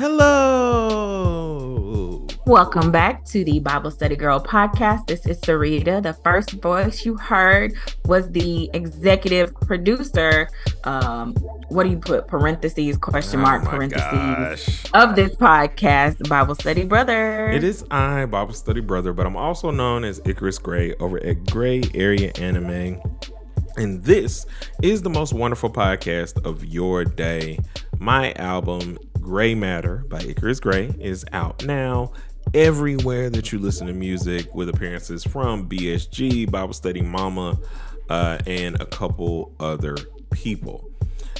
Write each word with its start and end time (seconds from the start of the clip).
Hello. 0.00 1.76
Welcome 2.46 2.90
back 2.90 3.26
to 3.26 3.44
the 3.44 3.58
Bible 3.58 3.90
Study 3.90 4.16
Girl 4.16 4.40
podcast. 4.40 5.06
This 5.06 5.26
is 5.26 5.38
Sarita. 5.42 6.02
The 6.02 6.14
first 6.24 6.52
voice 6.52 7.04
you 7.04 7.18
heard 7.18 7.74
was 8.06 8.30
the 8.30 8.70
executive 8.72 9.54
producer. 9.56 10.48
Um, 10.84 11.34
what 11.68 11.84
do 11.84 11.90
you 11.90 11.98
put? 11.98 12.28
Parentheses, 12.28 12.96
question 12.96 13.40
mark, 13.40 13.64
Oh 13.66 13.68
parentheses 13.68 14.08
gosh. 14.10 14.86
of 14.94 15.16
this 15.16 15.36
podcast, 15.36 16.26
Bible 16.30 16.54
Study 16.54 16.84
Brother. 16.84 17.50
It 17.50 17.62
is 17.62 17.84
I, 17.90 18.24
Bible 18.24 18.54
Study 18.54 18.80
Brother, 18.80 19.12
but 19.12 19.26
I'm 19.26 19.36
also 19.36 19.70
known 19.70 20.04
as 20.04 20.18
Icarus 20.24 20.56
Gray 20.58 20.94
over 20.94 21.22
at 21.22 21.44
Gray 21.50 21.82
Area 21.92 22.32
Anime. 22.40 23.02
And 23.76 24.02
this 24.02 24.46
is 24.82 25.02
the 25.02 25.10
most 25.10 25.34
wonderful 25.34 25.68
podcast 25.70 26.42
of 26.46 26.64
your 26.64 27.04
day. 27.04 27.58
My 28.00 28.32
album, 28.32 28.98
Gray 29.20 29.54
Matter 29.54 30.06
by 30.08 30.22
Icarus 30.22 30.58
Gray, 30.58 30.94
is 30.98 31.22
out 31.34 31.66
now 31.66 32.12
everywhere 32.54 33.28
that 33.28 33.52
you 33.52 33.58
listen 33.58 33.88
to 33.88 33.92
music 33.92 34.54
with 34.54 34.70
appearances 34.70 35.22
from 35.22 35.68
BSG, 35.68 36.50
Bible 36.50 36.72
Study 36.72 37.02
Mama, 37.02 37.58
uh, 38.08 38.38
and 38.46 38.80
a 38.80 38.86
couple 38.86 39.54
other 39.60 39.98
people. 40.30 40.90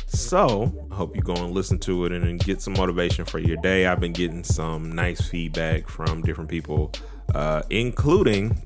So, 0.05 0.87
I 0.91 0.97
hope 0.97 1.17
you 1.17 1.23
go 1.23 1.33
and 1.33 1.55
listen 1.55 1.79
to 1.79 2.05
it 2.05 2.13
and 2.13 2.39
get 2.39 2.61
some 2.61 2.75
motivation 2.75 3.25
for 3.25 3.39
your 3.39 3.57
day. 3.57 3.87
I've 3.87 4.01
been 4.01 4.13
getting 4.13 4.45
some 4.45 4.93
nice 4.93 5.27
feedback 5.27 5.89
from 5.89 6.21
different 6.21 6.51
people, 6.51 6.93
uh, 7.35 7.63
including 7.71 8.61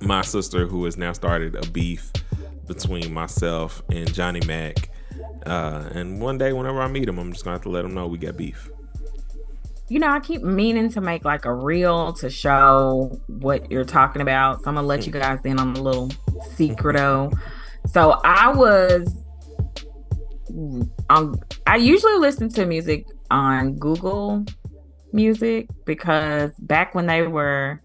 my 0.00 0.22
sister, 0.22 0.64
who 0.64 0.84
has 0.84 0.96
now 0.96 1.12
started 1.12 1.56
a 1.56 1.68
beef 1.70 2.12
between 2.68 3.12
myself 3.12 3.82
and 3.90 4.14
Johnny 4.14 4.40
Mac. 4.46 4.90
Uh, 5.46 5.88
and 5.94 6.20
one 6.20 6.38
day, 6.38 6.52
whenever 6.52 6.80
I 6.80 6.88
meet 6.88 7.08
him, 7.08 7.18
I'm 7.18 7.32
just 7.32 7.44
gonna 7.44 7.54
have 7.56 7.62
to 7.62 7.68
let 7.70 7.84
him 7.84 7.94
know 7.94 8.06
we 8.06 8.18
got 8.18 8.36
beef. 8.36 8.68
you 9.88 9.98
know, 9.98 10.08
I 10.08 10.20
keep 10.20 10.42
meaning 10.42 10.88
to 10.90 11.00
make 11.00 11.24
like 11.24 11.44
a 11.46 11.52
reel 11.52 12.12
to 12.14 12.30
show 12.30 13.20
what 13.26 13.70
you're 13.72 13.84
talking 13.84 14.22
about. 14.22 14.62
So 14.62 14.68
I'm 14.68 14.76
gonna 14.76 14.86
let 14.86 15.04
you 15.06 15.12
guys 15.12 15.40
in 15.44 15.58
on 15.58 15.74
a 15.76 15.82
little 15.82 16.10
secreto. 16.54 17.30
So 17.86 18.20
I 18.24 18.52
was 18.52 19.22
um 21.08 21.36
I 21.66 21.76
usually 21.76 22.18
listen 22.18 22.48
to 22.50 22.66
music 22.66 23.06
on 23.30 23.74
Google 23.76 24.44
Music 25.12 25.68
because 25.84 26.52
back 26.58 26.94
when 26.94 27.06
they 27.06 27.22
were 27.22 27.80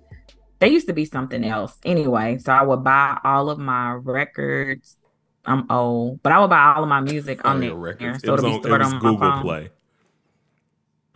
they 0.60 0.70
used 0.70 0.88
to 0.88 0.94
be 0.94 1.06
something 1.06 1.44
else 1.44 1.78
anyway. 1.86 2.38
So 2.38 2.54
I 2.54 2.62
would 2.64 2.84
buy 2.84 3.18
all 3.24 3.50
of 3.50 3.58
my 3.60 3.94
records. 3.94 4.98
I'm 5.46 5.70
old, 5.72 6.22
but 6.24 6.32
I 6.32 6.40
would 6.40 6.50
buy 6.50 6.74
all 6.76 6.84
of 6.84 6.90
my 6.90 7.02
music 7.02 7.42
oh, 7.46 7.50
on 7.52 7.58
Oh, 7.58 7.60
there. 7.60 7.76
records. 7.76 8.24
So 8.24 8.34
it 8.34 8.42
was, 8.42 8.44
on, 8.44 8.52
it 8.54 8.64
was 8.64 8.82
on 8.88 8.94
my 8.94 9.00
Google 9.00 9.18
phone. 9.32 9.42
Play. 9.42 9.70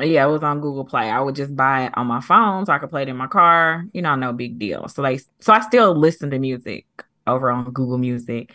Yeah, 0.02 0.26
it 0.26 0.30
was 0.30 0.44
on 0.44 0.62
Google 0.62 0.86
Play. 0.86 1.10
I 1.10 1.20
would 1.20 1.36
just 1.36 1.56
buy 1.56 1.86
it 1.86 1.94
on 1.98 2.08
my 2.08 2.22
phone 2.22 2.66
so 2.66 2.72
I 2.72 2.80
could 2.80 2.90
play 2.90 3.02
it 3.02 3.10
in 3.10 3.18
my 3.18 3.28
car. 3.28 3.86
You 3.92 4.02
know, 4.02 4.16
no 4.16 4.32
big 4.32 4.58
deal. 4.58 4.88
So 4.88 5.02
like 5.02 5.22
so 5.40 5.52
I 5.52 5.60
still 5.62 5.94
listen 5.94 6.30
to 6.32 6.40
music 6.40 6.86
over 7.28 7.52
on 7.52 7.66
Google 7.72 7.98
Music. 7.98 8.54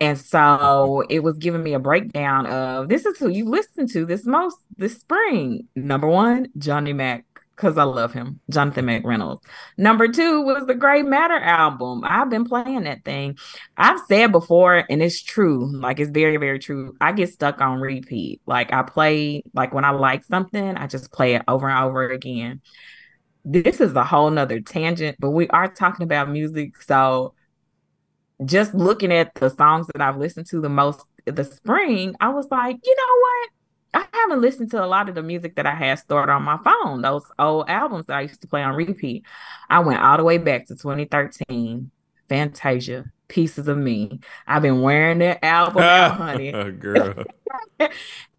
And 0.00 0.18
so 0.18 1.04
it 1.08 1.20
was 1.20 1.38
giving 1.38 1.62
me 1.62 1.74
a 1.74 1.78
breakdown 1.78 2.46
of 2.46 2.88
this 2.88 3.06
is 3.06 3.16
who 3.18 3.28
you 3.28 3.44
listen 3.44 3.86
to 3.88 4.04
this 4.04 4.26
most 4.26 4.56
this 4.76 4.98
spring. 4.98 5.68
Number 5.76 6.08
one, 6.08 6.48
Johnny 6.58 6.92
Mac, 6.92 7.24
because 7.56 7.78
I 7.78 7.84
love 7.84 8.12
him. 8.12 8.40
Jonathan 8.50 8.86
McReynolds. 8.86 9.42
Number 9.76 10.08
two 10.08 10.42
was 10.42 10.66
the 10.66 10.74
Gray 10.74 11.02
Matter 11.02 11.38
album. 11.38 12.02
I've 12.04 12.30
been 12.30 12.44
playing 12.44 12.84
that 12.84 13.04
thing. 13.04 13.38
I've 13.76 14.00
said 14.08 14.32
before, 14.32 14.84
and 14.88 15.02
it's 15.02 15.22
true. 15.22 15.70
Like 15.72 16.00
it's 16.00 16.10
very, 16.10 16.36
very 16.36 16.58
true. 16.58 16.96
I 17.00 17.12
get 17.12 17.30
stuck 17.30 17.60
on 17.60 17.80
repeat. 17.80 18.40
Like 18.46 18.72
I 18.72 18.82
play, 18.82 19.42
like 19.54 19.72
when 19.72 19.84
I 19.84 19.90
like 19.90 20.24
something, 20.24 20.76
I 20.76 20.86
just 20.86 21.12
play 21.12 21.34
it 21.34 21.42
over 21.46 21.68
and 21.68 21.84
over 21.84 22.08
again. 22.08 22.60
This 23.44 23.80
is 23.80 23.94
a 23.94 24.04
whole 24.04 24.30
nother 24.30 24.60
tangent, 24.60 25.16
but 25.18 25.30
we 25.30 25.48
are 25.48 25.68
talking 25.68 26.04
about 26.04 26.30
music. 26.30 26.80
So 26.82 27.34
just 28.44 28.74
looking 28.74 29.12
at 29.12 29.34
the 29.34 29.50
songs 29.50 29.86
that 29.88 30.02
I've 30.02 30.16
listened 30.16 30.46
to 30.48 30.60
the 30.60 30.68
most 30.68 31.00
the 31.26 31.44
spring, 31.44 32.14
I 32.20 32.30
was 32.30 32.48
like, 32.50 32.78
you 32.82 32.96
know 32.96 33.20
what? 33.20 33.48
I 33.94 34.06
haven't 34.12 34.40
listened 34.40 34.70
to 34.70 34.82
a 34.82 34.86
lot 34.86 35.08
of 35.08 35.14
the 35.14 35.22
music 35.22 35.56
that 35.56 35.66
I 35.66 35.74
had 35.74 35.98
stored 35.98 36.30
on 36.30 36.42
my 36.42 36.58
phone, 36.58 37.02
those 37.02 37.24
old 37.38 37.68
albums 37.68 38.06
that 38.06 38.16
I 38.16 38.22
used 38.22 38.40
to 38.40 38.48
play 38.48 38.62
on 38.62 38.74
repeat. 38.74 39.24
I 39.68 39.80
went 39.80 40.00
all 40.00 40.16
the 40.16 40.24
way 40.24 40.38
back 40.38 40.66
to 40.66 40.74
2013, 40.74 41.90
Fantasia, 42.28 43.04
Pieces 43.28 43.68
of 43.68 43.76
Me. 43.78 44.20
I've 44.46 44.62
been 44.62 44.80
wearing 44.80 45.18
that 45.18 45.44
album 45.44 45.82
out, 45.82 46.16
honey. 46.16 46.54
Oh, 46.54 46.70
girl. 46.72 47.24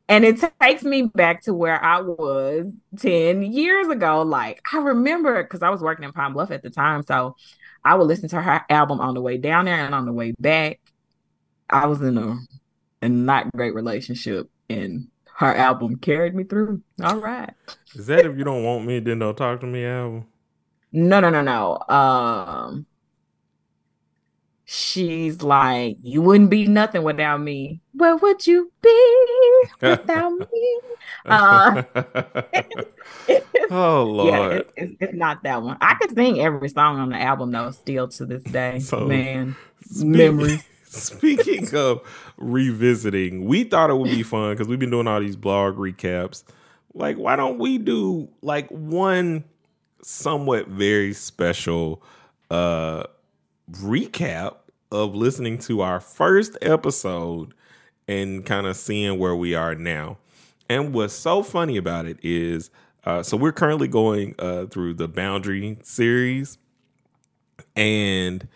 And 0.10 0.26
it 0.26 0.44
takes 0.62 0.84
me 0.84 1.04
back 1.04 1.44
to 1.44 1.54
where 1.54 1.82
I 1.82 2.02
was 2.02 2.72
10 3.00 3.42
years 3.42 3.88
ago. 3.88 4.22
Like, 4.22 4.62
I 4.72 4.78
remember 4.80 5.42
because 5.42 5.64
I 5.64 5.70
was 5.70 5.82
working 5.82 6.04
in 6.04 6.12
Pine 6.12 6.34
Bluff 6.34 6.52
at 6.52 6.62
the 6.62 6.70
time. 6.70 7.04
So 7.04 7.36
I 7.84 7.96
would 7.96 8.08
listen 8.08 8.30
to 8.30 8.42
her 8.42 8.66
album 8.70 9.00
on 9.00 9.14
the 9.14 9.22
way 9.22 9.38
down 9.38 9.66
there 9.66 9.86
and 9.86 9.96
on 9.96 10.06
the 10.06 10.14
way 10.14 10.34
back. 10.40 10.80
I 11.70 11.88
was 11.88 12.02
in 12.02 12.18
a, 12.18 12.38
a 13.02 13.10
not 13.10 13.52
great 13.54 13.74
relationship, 13.74 14.50
and 14.70 15.08
her 15.38 15.54
album 15.56 15.96
carried 15.98 16.36
me 16.36 16.44
through. 16.44 16.82
All 17.04 17.18
right. 17.20 17.52
Is 17.96 18.08
that 18.08 18.26
if 18.26 18.38
you 18.38 18.44
don't 18.44 18.64
want 18.64 18.86
me, 18.86 19.00
then 19.00 19.20
don't 19.20 19.36
talk 19.36 19.60
to 19.62 19.68
me 19.68 19.86
album? 19.86 20.26
No, 20.92 21.20
no, 21.20 21.30
no, 21.30 21.42
no. 21.42 21.80
Um, 21.96 22.86
she's 24.66 25.42
like, 25.42 25.98
you 26.04 26.22
wouldn't 26.22 26.50
be 26.50 26.68
nothing 26.68 27.04
without 27.04 27.42
me. 27.42 27.82
Where 27.94 28.16
would 28.16 28.46
you 28.48 28.72
be 28.82 29.64
without 29.82 30.32
me? 30.52 30.80
Uh, 31.26 31.84
oh 33.72 34.26
Yeah, 34.26 34.38
Lord. 34.40 34.52
it's, 34.58 34.72
it's, 34.78 34.94
it's 35.00 35.14
not 35.14 35.44
that 35.44 35.62
one. 35.62 35.78
I 35.82 35.96
could 35.96 36.14
sing 36.16 36.40
every 36.40 36.70
song 36.70 37.00
on 37.00 37.10
the 37.10 37.20
album 37.20 37.52
though, 37.52 37.72
still 37.72 38.08
to 38.10 38.26
this 38.26 38.44
day. 38.44 38.80
So, 38.80 39.08
Man, 39.08 39.56
Speak- 39.84 40.06
memories. 40.08 40.68
Speaking 40.94 41.74
of 41.76 42.02
revisiting, 42.38 43.46
we 43.46 43.64
thought 43.64 43.90
it 43.90 43.96
would 43.96 44.12
be 44.12 44.22
fun 44.22 44.54
because 44.54 44.68
we've 44.68 44.80
been 44.80 44.92
doing 44.92 45.08
all 45.08 45.20
these 45.20 45.36
blog 45.36 45.76
recaps. 45.76 46.44
Like, 46.94 47.18
why 47.18 47.36
don't 47.36 47.58
we 47.58 47.80
do 47.80 48.30
like 48.42 48.70
one 48.70 49.44
somewhat 50.04 50.68
very 50.68 51.14
special 51.14 52.04
uh 52.52 53.04
recap 53.72 54.58
of 54.92 55.16
listening 55.16 55.58
to 55.58 55.82
our 55.82 56.00
first 56.00 56.58
episode 56.62 57.54
and 58.08 58.46
kind 58.46 58.68
of 58.68 58.76
seeing 58.76 59.18
where 59.18 59.36
we 59.36 59.56
are 59.56 59.74
now. 59.76 60.18
And 60.70 60.94
what's 60.94 61.14
so 61.14 61.42
funny 61.42 61.78
about 61.78 62.06
it 62.06 62.18
is 62.22 62.70
uh 63.06 63.24
so 63.24 63.36
we're 63.36 63.52
currently 63.52 63.88
going 63.88 64.36
uh 64.38 64.66
through 64.66 64.94
the 64.96 65.08
boundary 65.08 65.80
series 65.82 66.58
and 67.76 68.48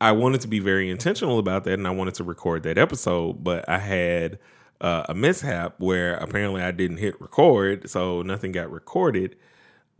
I 0.00 0.12
wanted 0.12 0.40
to 0.42 0.48
be 0.48 0.60
very 0.60 0.90
intentional 0.90 1.38
about 1.38 1.64
that, 1.64 1.74
and 1.74 1.86
I 1.86 1.90
wanted 1.90 2.14
to 2.14 2.24
record 2.24 2.62
that 2.64 2.78
episode, 2.78 3.42
but 3.42 3.68
I 3.68 3.78
had 3.78 4.38
uh, 4.80 5.02
a 5.08 5.14
mishap 5.14 5.74
where 5.80 6.14
apparently 6.16 6.62
I 6.62 6.70
didn't 6.70 6.98
hit 6.98 7.20
record, 7.20 7.90
so 7.90 8.22
nothing 8.22 8.52
got 8.52 8.70
recorded. 8.70 9.34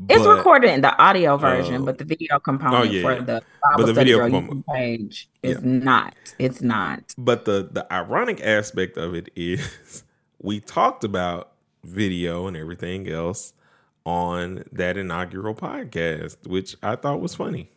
It's 0.09 0.23
But- 0.23 0.37
recorded 0.37 0.71
in 0.71 0.81
the 0.83 0.97
audio 1.03 1.37
version, 1.37 1.83
Oh. 1.83 1.85
but 1.87 1.99
the 1.99 2.05
video 2.05 2.39
component 2.39 2.75
Oh, 2.81 2.83
yeah, 2.85 3.03
for 3.03 3.21
the 3.21 3.43
But 3.77 3.87
the 3.87 3.93
video 3.93 4.21
component- 4.21 4.65
YouTube 4.65 4.73
page 4.73 5.29
is 5.43 5.57
Yeah. 5.57 5.61
not. 5.65 6.15
It's 6.39 6.63
not. 6.63 7.13
But 7.19 7.45
the 7.45 7.69
the 7.69 7.93
ironic 7.93 8.41
aspect 8.41 8.97
of 8.97 9.15
it 9.17 9.31
is 9.35 10.05
we 10.41 10.61
talked 10.61 11.03
about 11.03 11.51
video 11.83 12.47
and 12.47 12.57
everything 12.57 13.09
else 13.09 13.53
on 14.07 14.63
that 14.71 14.97
inaugural 14.97 15.57
podcast, 15.57 16.47
which 16.47 16.77
I 16.81 16.95
thought 16.95 17.21
was 17.21 17.35
funny. 17.35 17.73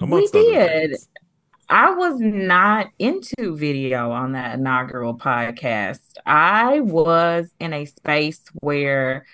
other 0.00 0.22
did. 0.32 0.96
I 1.70 1.92
was 1.92 2.18
not 2.18 2.88
into 2.98 3.56
video 3.56 4.10
on 4.10 4.32
that 4.32 4.58
inaugural 4.58 5.16
podcast. 5.16 6.00
I 6.26 6.80
was 6.80 7.54
in 7.60 7.72
a 7.72 7.84
space 7.84 8.42
where, 8.54 9.24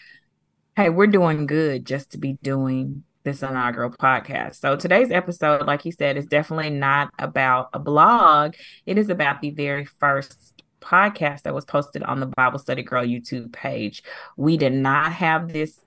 hey, 0.76 0.90
we're 0.90 1.06
doing 1.06 1.46
good 1.46 1.86
just 1.86 2.10
to 2.10 2.18
be 2.18 2.34
doing 2.42 3.04
this 3.24 3.42
inaugural 3.42 3.90
podcast. 3.90 4.56
So 4.56 4.76
today's 4.76 5.10
episode, 5.10 5.66
like 5.66 5.86
you 5.86 5.92
said, 5.92 6.18
is 6.18 6.26
definitely 6.26 6.68
not 6.68 7.10
about 7.18 7.70
a 7.72 7.78
blog. 7.78 8.52
It 8.84 8.98
is 8.98 9.08
about 9.08 9.40
the 9.40 9.52
very 9.52 9.86
first 9.86 10.62
podcast 10.82 11.42
that 11.42 11.54
was 11.54 11.64
posted 11.64 12.02
on 12.02 12.20
the 12.20 12.26
Bible 12.26 12.58
Study 12.58 12.82
Girl 12.82 13.02
YouTube 13.02 13.50
page. 13.50 14.02
We 14.36 14.58
did 14.58 14.74
not 14.74 15.10
have 15.10 15.50
this 15.50 15.80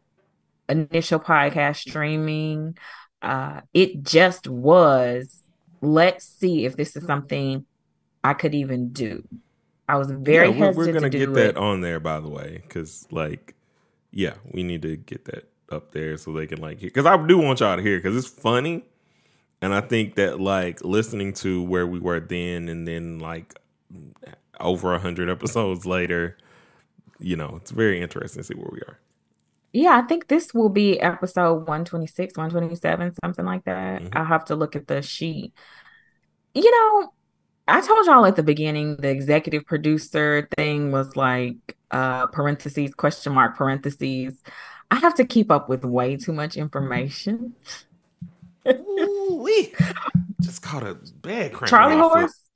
initial 0.68 1.20
podcast 1.20 1.76
streaming. 1.76 2.76
Uh, 3.22 3.62
it 3.72 4.02
just 4.02 4.48
was 4.48 5.44
let's 5.82 6.26
see 6.26 6.66
if 6.66 6.76
this 6.76 6.96
is 6.96 7.06
something 7.06 7.66
I 8.24 8.34
could 8.34 8.54
even 8.54 8.90
do. 8.90 9.24
I 9.88 9.96
was 9.96 10.12
very 10.12 10.50
yeah, 10.50 10.70
we're, 10.70 10.74
we're 10.74 10.94
gonna 10.94 11.10
to 11.10 11.18
get 11.18 11.34
that 11.34 11.50
it. 11.50 11.58
on 11.58 11.82
there, 11.82 12.00
by 12.00 12.20
the 12.20 12.30
way, 12.30 12.62
because 12.62 13.08
like, 13.12 13.56
yeah, 14.12 14.36
we 14.52 14.62
need 14.62 14.82
to 14.84 14.98
get 14.98 15.26
that 15.26 15.50
up 15.72 15.92
there 15.92 16.18
so 16.18 16.32
they 16.32 16.48
can 16.48 16.62
like 16.62 16.80
hear. 16.80 16.90
Because 16.90 17.06
I 17.06 17.18
do 17.26 17.38
want 17.38 17.60
y'all 17.60 17.76
to 17.76 17.82
hear 17.82 17.98
because 17.98 18.16
it's 18.16 18.28
funny, 18.28 18.84
and 19.62 19.74
I 19.74 19.82
think 19.82 20.16
that 20.16 20.40
like 20.40 20.84
listening 20.84 21.34
to 21.34 21.64
where 21.64 21.88
we 21.88 22.00
were 22.00 22.20
then 22.20 22.70
and 22.70 22.88
then 22.88 23.20
like 23.20 23.60
over 24.60 24.94
a 24.94 25.00
hundred 25.00 25.30
episodes 25.30 25.86
later, 25.86 26.38
you 27.20 27.36
know, 27.36 27.56
it's 27.60 27.72
very 27.72 28.02
interesting 28.02 28.42
to 28.42 28.48
see 28.48 28.54
where 28.54 28.70
we 28.72 28.80
are. 28.80 29.00
Yeah, 29.72 30.00
I 30.02 30.08
think 30.08 30.28
this 30.28 30.54
will 30.54 30.70
be 30.70 31.00
episode 31.00 31.68
126, 31.68 32.36
127, 32.36 33.14
something 33.24 33.46
like 33.46 33.66
that. 33.66 34.02
Mm-hmm. 34.02 34.18
I'll 34.18 34.26
have 34.26 34.46
to 34.46 34.56
look 34.56 34.76
at 34.76 34.88
the 34.88 35.02
sheet. 35.02 35.54
You 36.56 36.72
know, 36.72 37.14
I 37.68 37.82
told 37.82 38.06
y'all 38.08 38.26
at 38.26 38.36
the 38.36 38.44
beginning 38.44 38.98
the 38.98 39.10
executive 39.10 39.66
producer 39.66 40.48
thing 40.58 40.92
was 40.92 41.16
like 41.16 41.78
uh 41.92 42.28
parentheses, 42.28 42.94
question 42.96 43.34
mark, 43.34 43.58
parentheses. 43.58 44.42
I 44.92 44.96
have 44.96 45.14
to 45.16 45.26
keep 45.26 45.52
up 45.52 45.70
with 45.70 45.86
way 45.86 46.18
too 46.18 46.34
much 46.34 46.58
information. 46.58 47.54
Ooh, 48.68 49.42
we 49.44 49.74
just 50.42 50.62
caught 50.62 50.84
a 50.84 50.98
bad. 51.22 51.54
Charlie 51.68 51.94
in 51.94 52.00
my 52.00 52.10
foot. 52.10 52.20
Horse. 52.20 52.49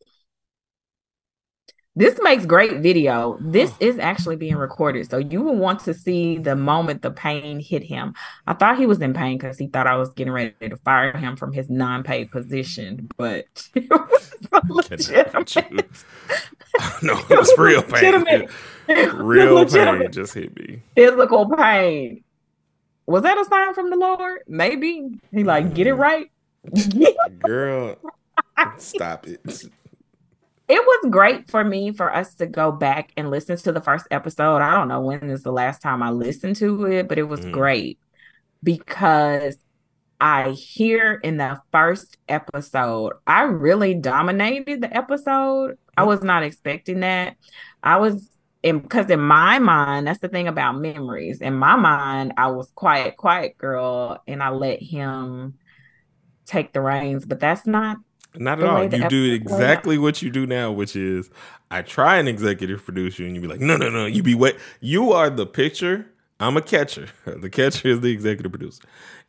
This 1.95 2.19
makes 2.23 2.45
great 2.45 2.81
video. 2.81 3.37
This 3.39 3.71
oh. 3.71 3.77
is 3.79 3.99
actually 3.99 4.35
being 4.35 4.55
recorded. 4.55 5.09
So 5.09 5.17
you 5.17 5.41
will 5.41 5.55
want 5.55 5.79
to 5.81 5.93
see 5.93 6.39
the 6.39 6.55
moment 6.55 7.03
the 7.03 7.11
pain 7.11 7.59
hit 7.59 7.83
him. 7.83 8.15
I 8.47 8.53
thought 8.53 8.79
he 8.79 8.87
was 8.87 8.99
in 8.99 9.13
pain 9.13 9.37
because 9.37 9.59
he 9.59 9.67
thought 9.67 9.85
I 9.85 9.95
was 9.95 10.09
getting 10.13 10.33
ready 10.33 10.53
to 10.61 10.77
fire 10.77 11.15
him 11.15 11.35
from 11.35 11.53
his 11.53 11.69
non-paid 11.69 12.31
position, 12.31 13.09
but 13.15 13.45
it 13.75 13.89
was 13.91 14.35
legitimate. 14.69 15.87
no, 17.03 17.19
it 17.29 17.29
was 17.29 17.53
real 17.57 17.83
pain. 17.83 18.47
Real 19.13 19.65
pain 19.65 20.11
just 20.11 20.33
hit 20.33 20.55
me. 20.55 20.81
Physical 20.95 21.47
pain. 21.55 22.23
Was 23.05 23.21
that 23.23 23.37
a 23.37 23.45
sign 23.45 23.75
from 23.75 23.91
the 23.91 23.97
Lord? 23.97 24.41
Maybe. 24.47 25.19
He 25.31 25.43
like, 25.43 25.75
get 25.75 25.85
it 25.85 25.93
right. 25.93 26.31
Girl, 27.39 27.97
stop 28.77 29.27
it. 29.27 29.65
It 30.73 30.83
was 30.83 31.11
great 31.11 31.49
for 31.51 31.63
me 31.63 31.91
for 31.93 32.13
us 32.13 32.35
to 32.35 32.47
go 32.47 32.71
back 32.71 33.11
and 33.15 33.29
listen 33.29 33.57
to 33.57 33.71
the 33.71 33.81
first 33.81 34.07
episode. 34.11 34.57
I 34.57 34.71
don't 34.73 34.87
know 34.87 35.01
when 35.01 35.29
is 35.29 35.43
the 35.43 35.51
last 35.51 35.81
time 35.81 36.01
I 36.01 36.09
listened 36.11 36.55
to 36.57 36.85
it, 36.85 37.07
but 37.07 37.19
it 37.19 37.23
was 37.23 37.41
Mhm. 37.41 37.51
great 37.51 37.99
because 38.63 39.57
I 40.19 40.51
hear 40.51 41.13
in 41.15 41.37
the 41.37 41.61
first 41.71 42.17
episode, 42.29 43.13
I 43.27 43.43
really 43.43 43.95
dominated 43.95 44.81
the 44.81 44.95
episode. 44.95 45.77
I 45.97 46.03
was 46.03 46.23
not 46.23 46.43
expecting 46.43 47.01
that. 47.01 47.37
I 47.83 47.97
was 47.97 48.29
in 48.63 48.79
because 48.79 49.09
in 49.09 49.19
my 49.19 49.59
mind, 49.59 50.07
that's 50.07 50.19
the 50.19 50.29
thing 50.29 50.47
about 50.47 50.79
memories. 50.79 51.41
In 51.41 51.55
my 51.55 51.75
mind, 51.75 52.33
I 52.37 52.47
was 52.47 52.71
quiet, 52.75 53.17
quiet 53.17 53.57
girl, 53.57 54.21
and 54.27 54.41
I 54.43 54.49
let 54.49 54.81
him 54.81 55.59
take 56.45 56.73
the 56.73 56.81
reins, 56.81 57.25
but 57.25 57.39
that's 57.39 57.65
not 57.67 57.97
Not 58.35 58.59
at 58.59 58.65
all. 58.65 58.83
You 58.83 59.09
do 59.09 59.33
exactly 59.33 59.97
what 59.97 60.21
you 60.21 60.29
do 60.29 60.45
now, 60.47 60.71
which 60.71 60.95
is 60.95 61.29
I 61.69 61.81
try 61.81 62.17
an 62.17 62.27
executive 62.27 62.83
producer 62.83 63.23
and 63.23 63.35
you 63.35 63.41
be 63.41 63.47
like, 63.47 63.59
no, 63.59 63.77
no, 63.77 63.89
no. 63.89 64.05
You 64.05 64.23
be 64.23 64.35
wait. 64.35 64.57
You 64.79 65.11
are 65.11 65.29
the 65.29 65.45
pitcher. 65.45 66.07
I'm 66.39 66.57
a 66.57 66.61
catcher. 66.61 67.09
The 67.25 67.49
catcher 67.49 67.87
is 67.89 68.01
the 68.01 68.11
executive 68.11 68.51
producer. 68.51 68.83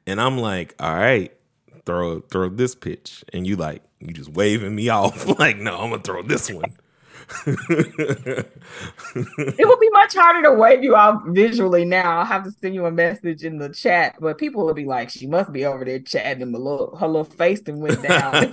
And 0.06 0.20
I'm 0.20 0.38
like, 0.38 0.74
all 0.78 0.94
right, 0.94 1.32
throw 1.86 2.20
throw 2.20 2.48
this 2.48 2.74
pitch. 2.74 3.24
And 3.32 3.46
you 3.46 3.56
like, 3.56 3.82
you 4.00 4.12
just 4.12 4.30
waving 4.30 4.74
me 4.74 4.88
off. 5.00 5.38
like, 5.38 5.58
no, 5.58 5.78
I'm 5.78 5.90
gonna 5.90 6.02
throw 6.02 6.22
this 6.22 6.50
one. 6.50 6.76
it 7.46 8.48
would 9.68 9.80
be 9.80 9.90
much 9.90 10.14
harder 10.14 10.42
to 10.42 10.52
wave 10.52 10.82
you 10.82 10.96
off 10.96 11.22
visually 11.26 11.84
now. 11.84 12.18
I'll 12.18 12.24
have 12.24 12.44
to 12.44 12.50
send 12.50 12.74
you 12.74 12.86
a 12.86 12.90
message 12.90 13.44
in 13.44 13.58
the 13.58 13.68
chat, 13.68 14.16
but 14.20 14.38
people 14.38 14.64
will 14.64 14.74
be 14.74 14.84
like, 14.84 15.10
she 15.10 15.26
must 15.26 15.52
be 15.52 15.64
over 15.64 15.84
there 15.84 16.00
chatting 16.00 16.42
a 16.42 16.46
little 16.58 16.96
her 16.96 17.06
little 17.06 17.24
face 17.24 17.62
and 17.66 17.80
went 17.80 18.02
down. 18.02 18.52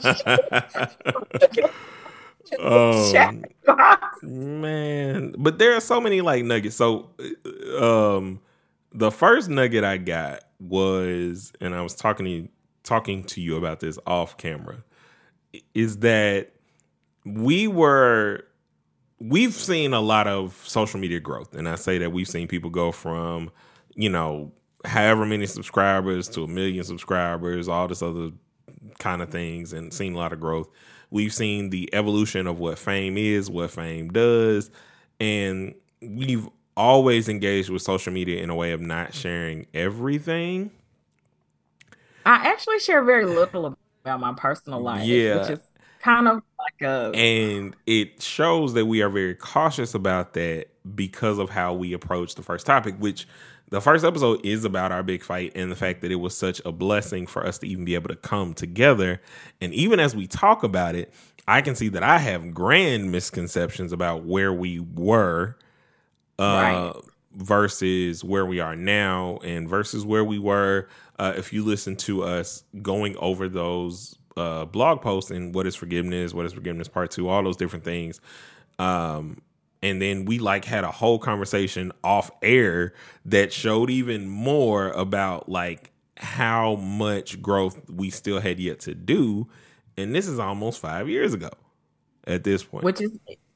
um, 2.59 3.43
man 4.21 5.33
but 5.37 5.57
there 5.57 5.75
are 5.75 5.79
so 5.79 6.01
many 6.01 6.21
like 6.21 6.43
nuggets 6.43 6.75
so 6.75 7.09
uh, 7.79 8.15
um 8.15 8.41
the 8.91 9.11
first 9.11 9.49
nugget 9.49 9.83
i 9.83 9.97
got 9.97 10.43
was 10.59 11.53
and 11.61 11.73
i 11.73 11.81
was 11.81 11.95
talking 11.95 12.25
to 12.25 12.31
you 12.31 12.49
talking 12.83 13.23
to 13.23 13.39
you 13.41 13.55
about 13.55 13.79
this 13.79 13.97
off 14.05 14.37
camera 14.37 14.83
is 15.73 15.97
that 15.99 16.51
we 17.25 17.67
were 17.67 18.43
we've 19.21 19.53
seen 19.53 19.93
a 19.93 20.01
lot 20.01 20.27
of 20.27 20.59
social 20.67 20.99
media 20.99 21.19
growth 21.19 21.53
and 21.53 21.69
i 21.69 21.75
say 21.75 21.97
that 21.99 22.11
we've 22.11 22.27
seen 22.27 22.47
people 22.47 22.69
go 22.71 22.91
from 22.91 23.51
you 23.95 24.09
know 24.09 24.51
however 24.83 25.25
many 25.27 25.45
subscribers 25.45 26.27
to 26.27 26.43
a 26.43 26.47
million 26.47 26.83
subscribers 26.83 27.67
all 27.67 27.87
this 27.87 28.01
other 28.01 28.31
kind 28.97 29.21
of 29.21 29.29
things 29.29 29.73
and 29.73 29.93
seen 29.93 30.15
a 30.15 30.17
lot 30.17 30.33
of 30.33 30.39
growth 30.39 30.67
we've 31.11 31.33
seen 31.33 31.69
the 31.69 31.87
evolution 31.93 32.47
of 32.47 32.57
what 32.59 32.79
fame 32.79 33.15
is 33.15 33.47
what 33.49 33.69
fame 33.69 34.09
does 34.09 34.71
and 35.19 35.75
we've 36.01 36.49
always 36.75 37.29
engaged 37.29 37.69
with 37.69 37.81
social 37.83 38.11
media 38.11 38.41
in 38.41 38.49
a 38.49 38.55
way 38.55 38.71
of 38.71 38.81
not 38.81 39.13
sharing 39.13 39.67
everything 39.73 40.71
I 42.25 42.47
actually 42.47 42.79
share 42.79 43.03
very 43.03 43.25
little 43.25 43.75
about 44.03 44.19
my 44.19 44.33
personal 44.37 44.79
life, 44.79 45.03
Yeah. 45.05 45.41
which 45.41 45.49
is 45.57 45.59
kind 46.03 46.27
of 46.27 46.43
a 46.81 47.11
and 47.13 47.75
it 47.85 48.21
shows 48.21 48.73
that 48.73 48.85
we 48.85 49.01
are 49.01 49.09
very 49.09 49.35
cautious 49.35 49.93
about 49.93 50.33
that 50.33 50.67
because 50.95 51.37
of 51.39 51.49
how 51.49 51.73
we 51.73 51.93
approach 51.93 52.35
the 52.35 52.41
first 52.43 52.65
topic 52.65 52.95
which 52.99 53.27
the 53.69 53.79
first 53.81 54.03
episode 54.03 54.45
is 54.45 54.65
about 54.65 54.91
our 54.91 55.03
big 55.03 55.23
fight 55.23 55.51
and 55.55 55.71
the 55.71 55.75
fact 55.75 56.01
that 56.01 56.11
it 56.11 56.15
was 56.15 56.35
such 56.37 56.61
a 56.65 56.71
blessing 56.71 57.25
for 57.25 57.45
us 57.45 57.57
to 57.59 57.67
even 57.67 57.85
be 57.85 57.95
able 57.95 58.09
to 58.09 58.15
come 58.15 58.53
together 58.53 59.21
and 59.61 59.73
even 59.73 59.99
as 59.99 60.15
we 60.15 60.27
talk 60.27 60.63
about 60.63 60.95
it 60.95 61.13
i 61.47 61.61
can 61.61 61.75
see 61.75 61.89
that 61.89 62.03
i 62.03 62.17
have 62.17 62.53
grand 62.53 63.11
misconceptions 63.11 63.91
about 63.93 64.23
where 64.25 64.53
we 64.53 64.79
were 64.79 65.55
uh 66.39 66.43
Right. 66.93 66.93
versus 67.33 68.23
where 68.23 68.45
we 68.45 68.59
are 68.59 68.75
now 68.75 69.37
and 69.43 69.69
versus 69.69 70.05
where 70.05 70.23
we 70.23 70.39
were 70.39 70.87
uh, 71.19 71.33
if 71.37 71.53
you 71.53 71.63
listen 71.63 71.95
to 71.95 72.23
us 72.23 72.63
going 72.81 73.15
over 73.17 73.47
those 73.47 74.17
uh, 74.37 74.65
blog 74.65 75.01
post 75.01 75.31
and 75.31 75.53
what 75.53 75.67
is 75.67 75.75
forgiveness, 75.75 76.33
what 76.33 76.45
is 76.45 76.53
forgiveness 76.53 76.87
part 76.87 77.11
two, 77.11 77.29
all 77.29 77.43
those 77.43 77.57
different 77.57 77.85
things. 77.85 78.19
Um, 78.79 79.41
and 79.83 80.01
then 80.01 80.25
we 80.25 80.39
like 80.39 80.65
had 80.65 80.83
a 80.83 80.91
whole 80.91 81.19
conversation 81.19 81.91
off 82.03 82.31
air 82.41 82.93
that 83.25 83.51
showed 83.51 83.89
even 83.89 84.27
more 84.27 84.89
about 84.89 85.49
like 85.49 85.91
how 86.17 86.75
much 86.75 87.41
growth 87.41 87.89
we 87.89 88.09
still 88.09 88.39
had 88.39 88.59
yet 88.59 88.79
to 88.81 88.93
do. 88.93 89.47
And 89.97 90.13
this 90.13 90.27
is 90.27 90.39
almost 90.39 90.79
five 90.79 91.09
years 91.09 91.33
ago 91.33 91.49
at 92.27 92.43
this 92.43 92.63
point. 92.63 92.83
which 92.83 93.01
is 93.01 93.11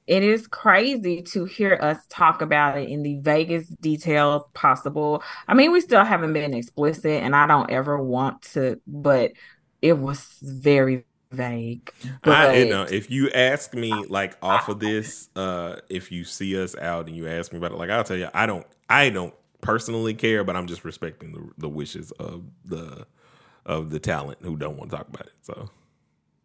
it 0.07 0.21
is 0.21 0.45
crazy 0.45 1.23
to 1.23 1.45
hear 1.45 1.79
us 1.81 1.97
talk 2.09 2.41
about 2.41 2.77
it 2.77 2.89
in 2.89 3.01
the 3.01 3.17
vaguest 3.21 3.79
details 3.81 4.43
possible. 4.53 5.23
I 5.47 5.55
mean, 5.55 5.71
we 5.71 5.81
still 5.81 6.03
haven't 6.03 6.33
been 6.33 6.53
explicit, 6.53 7.23
and 7.23 7.35
I 7.35 7.47
don't 7.47 7.71
ever 7.71 8.01
want 8.01 8.43
to, 8.53 8.79
but 8.85 9.31
it 9.85 9.99
was 9.99 10.37
very 10.41 11.05
vague. 11.31 11.91
But 12.23 12.33
I, 12.33 12.53
you 12.53 12.65
know, 12.65 12.83
if 12.83 13.11
you 13.11 13.29
ask 13.29 13.73
me 13.75 14.05
like 14.05 14.35
off 14.41 14.67
of 14.67 14.79
this, 14.79 15.29
uh, 15.35 15.75
if 15.89 16.11
you 16.11 16.23
see 16.23 16.59
us 16.61 16.75
out 16.75 17.07
and 17.07 17.15
you 17.15 17.27
ask 17.27 17.51
me 17.51 17.59
about 17.59 17.71
it, 17.71 17.77
like 17.77 17.91
I'll 17.91 18.03
tell 18.03 18.17
you, 18.17 18.29
I 18.33 18.47
don't, 18.47 18.65
I 18.89 19.09
don't 19.11 19.33
personally 19.61 20.15
care, 20.15 20.43
but 20.43 20.55
I'm 20.55 20.65
just 20.65 20.83
respecting 20.83 21.33
the, 21.33 21.51
the 21.57 21.69
wishes 21.69 22.11
of 22.13 22.43
the 22.65 23.05
of 23.65 23.89
the 23.91 23.99
talent 23.99 24.39
who 24.41 24.55
don't 24.57 24.77
want 24.77 24.91
to 24.91 24.97
talk 24.97 25.07
about 25.07 25.27
it. 25.27 25.33
So 25.43 25.69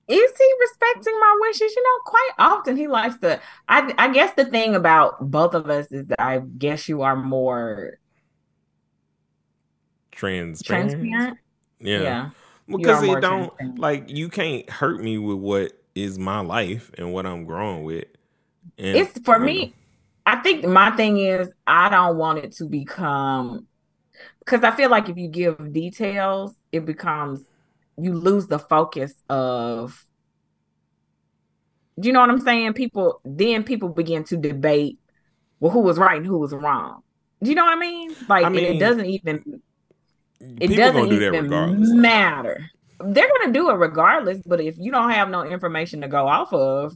is 0.09 0.33
he 0.39 0.55
respecting 0.61 1.19
my 1.21 1.39
wishes? 1.43 1.73
You 1.75 1.83
know, 1.83 1.99
quite 2.05 2.31
often 2.39 2.77
he 2.77 2.89
likes 2.89 3.19
to. 3.19 3.41
I 3.69 3.95
I 3.97 4.13
guess 4.13 4.35
the 4.35 4.45
thing 4.45 4.75
about 4.75 5.31
both 5.31 5.55
of 5.55 5.71
us 5.71 5.91
is 5.93 6.07
that 6.09 6.21
I 6.21 6.39
guess 6.39 6.89
you 6.89 7.03
are 7.03 7.17
more 7.17 7.99
transparent, 10.11 10.91
transparent. 11.01 11.39
yeah, 11.81 11.99
Yeah. 12.03 12.31
Because 12.71 13.03
it 13.03 13.21
don't 13.21 13.79
like 13.79 14.09
you 14.09 14.29
can't 14.29 14.69
hurt 14.69 15.01
me 15.01 15.19
with 15.19 15.39
what 15.39 15.73
is 15.95 16.19
my 16.19 16.41
life 16.41 16.91
and 16.97 17.13
what 17.13 17.27
I'm 17.27 17.45
growing 17.45 17.85
with. 17.85 18.05
And 18.79 18.97
It's 18.97 19.19
for 19.21 19.39
me. 19.39 19.75
I 20.27 20.37
think 20.37 20.65
my 20.65 20.91
thing 20.93 21.19
is 21.19 21.51
I 21.67 21.89
don't 21.89 22.17
want 22.17 22.39
it 22.39 22.53
to 22.57 22.65
become 22.65 23.67
because 24.39 24.63
I 24.65 24.71
feel 24.71 24.91
like 24.91 25.09
if 25.09 25.17
you 25.17 25.29
give 25.29 25.73
details, 25.73 26.55
it 26.73 26.85
becomes 26.85 27.41
you 27.99 28.15
lose 28.15 28.47
the 28.47 28.59
focus 28.59 29.13
of 29.29 30.05
do 31.99 32.09
you 32.09 32.13
know 32.13 32.21
what 32.21 32.31
I'm 32.31 32.41
saying? 32.41 32.73
People 32.75 33.21
then 33.25 33.65
people 33.65 33.89
begin 33.89 34.25
to 34.25 34.37
debate 34.37 34.99
well 35.59 35.73
who 35.73 35.81
was 35.81 35.99
right 35.99 36.17
and 36.17 36.27
who 36.27 36.39
was 36.39 36.53
wrong. 36.53 37.03
Do 37.43 37.51
you 37.51 37.57
know 37.57 37.65
what 37.65 37.77
I 37.77 37.81
mean? 37.81 38.15
Like 38.29 38.45
I 38.45 38.49
mean, 38.49 38.65
it 38.65 38.79
doesn't 38.79 39.07
even 39.07 39.63
it 40.61 40.69
people 40.69 40.75
doesn't 40.75 40.95
gonna 40.95 41.09
do 41.09 41.19
that 41.21 41.33
even 41.33 41.35
regardless. 41.35 41.97
matter. 42.01 42.71
They're 43.01 43.29
gonna 43.41 43.53
do 43.53 43.71
it 43.71 43.75
regardless, 43.75 44.41
but 44.45 44.61
if 44.61 44.77
you 44.79 44.93
don't 44.93 45.11
have 45.11 45.31
no 45.31 45.43
information 45.43 46.03
to 46.03 46.09
go 46.09 46.29
off 46.29 46.53
of, 46.53 46.93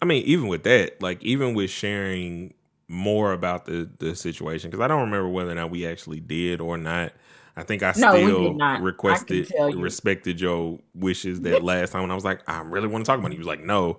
I 0.00 0.04
mean, 0.04 0.22
even 0.24 0.48
with 0.48 0.62
that, 0.64 1.00
like 1.02 1.22
even 1.22 1.54
with 1.54 1.70
sharing 1.70 2.54
more 2.88 3.32
about 3.32 3.66
the 3.66 3.88
the 3.98 4.14
situation, 4.14 4.70
because 4.70 4.82
I 4.82 4.88
don't 4.88 5.00
remember 5.02 5.28
whether 5.28 5.50
or 5.50 5.54
not 5.54 5.70
we 5.70 5.86
actually 5.86 6.20
did 6.20 6.60
or 6.60 6.78
not. 6.78 7.12
I 7.56 7.64
think 7.64 7.82
I 7.82 7.92
No, 7.94 8.14
still. 8.16 8.60
I 8.60 8.78
requested, 8.78 9.52
you. 9.58 9.74
respected 9.74 10.40
your 10.40 10.78
wishes 10.94 11.40
that 11.42 11.62
last 11.62 11.90
time, 11.92 12.04
and 12.04 12.12
I 12.12 12.14
was 12.14 12.24
like, 12.24 12.40
I 12.48 12.60
really 12.60 12.86
want 12.88 13.04
to 13.04 13.08
talk 13.10 13.18
about 13.18 13.32
it. 13.32 13.34
He 13.34 13.38
was 13.38 13.48
like, 13.48 13.60
no, 13.64 13.98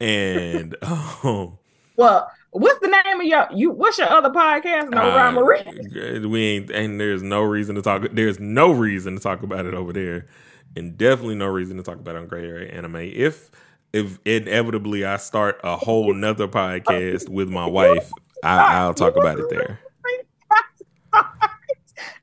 and 0.00 0.76
um, 0.82 1.58
Well, 1.96 2.30
What's 2.50 2.80
the 2.80 2.88
name 2.88 3.20
of 3.20 3.26
your 3.26 3.46
you? 3.52 3.70
What's 3.70 3.98
your 3.98 4.10
other 4.10 4.30
podcast? 4.30 4.90
No 4.90 5.02
uh, 5.02 5.16
rhyme. 5.16 6.30
We 6.30 6.42
ain't, 6.42 6.70
and 6.70 6.98
there's 6.98 7.22
no 7.22 7.42
reason 7.42 7.74
to 7.74 7.82
talk. 7.82 8.06
There's 8.12 8.40
no 8.40 8.70
reason 8.70 9.16
to 9.16 9.20
talk 9.20 9.42
about 9.42 9.66
it 9.66 9.74
over 9.74 9.92
there, 9.92 10.26
and 10.74 10.96
definitely 10.96 11.34
no 11.34 11.46
reason 11.46 11.76
to 11.76 11.82
talk 11.82 11.96
about 11.96 12.14
it 12.14 12.18
on 12.18 12.26
Gray 12.26 12.46
Area 12.46 12.72
Anime. 12.72 12.96
If 12.96 13.50
if 13.92 14.18
inevitably 14.24 15.04
I 15.04 15.18
start 15.18 15.60
a 15.62 15.76
whole 15.76 16.12
nother 16.14 16.48
podcast 16.48 17.28
with 17.28 17.50
my 17.50 17.66
wife, 17.66 18.10
I, 18.42 18.86
will 18.86 18.94
talk 18.94 19.16
about 19.16 19.38
it 19.38 19.50
there. 19.50 19.80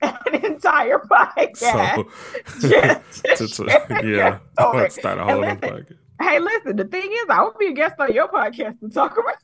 An 0.01 0.44
entire 0.44 1.00
podcast. 1.00 1.55
So, 1.58 2.70
just 2.70 3.55
to, 3.55 3.63
to, 3.65 4.01
yeah, 4.03 4.39
I'll 4.58 4.89
start 4.89 5.20
a 5.20 5.24
whole 5.24 5.44
podcast. 5.44 5.98
Hey, 6.20 6.39
listen, 6.39 6.77
the 6.77 6.86
thing 6.86 7.12
is, 7.12 7.25
I 7.29 7.44
would 7.44 7.58
be 7.58 7.67
a 7.67 7.74
guest 7.74 7.96
on 8.00 8.13
your 8.13 8.27
podcast 8.27 8.79
to 8.79 8.89
talk 8.89 9.17
about 9.17 9.36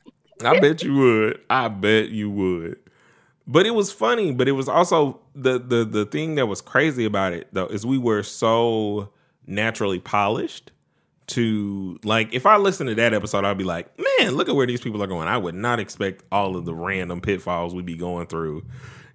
I 0.44 0.60
bet 0.60 0.82
you 0.82 0.94
would. 0.94 1.40
I 1.48 1.68
bet 1.68 2.10
you 2.10 2.30
would. 2.30 2.78
But 3.46 3.66
it 3.66 3.74
was 3.74 3.92
funny, 3.92 4.32
but 4.32 4.48
it 4.48 4.52
was 4.52 4.68
also 4.68 5.20
the 5.34 5.58
the 5.58 5.84
the 5.84 6.04
thing 6.04 6.36
that 6.36 6.46
was 6.46 6.60
crazy 6.60 7.04
about 7.04 7.32
it 7.32 7.48
though 7.52 7.66
is 7.66 7.84
we 7.84 7.98
were 7.98 8.22
so 8.22 9.10
naturally 9.46 9.98
polished 9.98 10.70
to 11.28 11.98
like 12.04 12.32
if 12.32 12.46
I 12.46 12.56
listen 12.56 12.86
to 12.86 12.94
that 12.94 13.14
episode, 13.14 13.44
I'd 13.44 13.58
be 13.58 13.64
like, 13.64 13.90
man, 13.98 14.32
look 14.36 14.48
at 14.48 14.54
where 14.54 14.66
these 14.66 14.80
people 14.80 15.02
are 15.02 15.06
going. 15.06 15.28
I 15.28 15.38
would 15.38 15.54
not 15.54 15.80
expect 15.80 16.22
all 16.30 16.56
of 16.56 16.64
the 16.64 16.74
random 16.74 17.20
pitfalls 17.20 17.74
we'd 17.74 17.86
be 17.86 17.96
going 17.96 18.26
through 18.26 18.64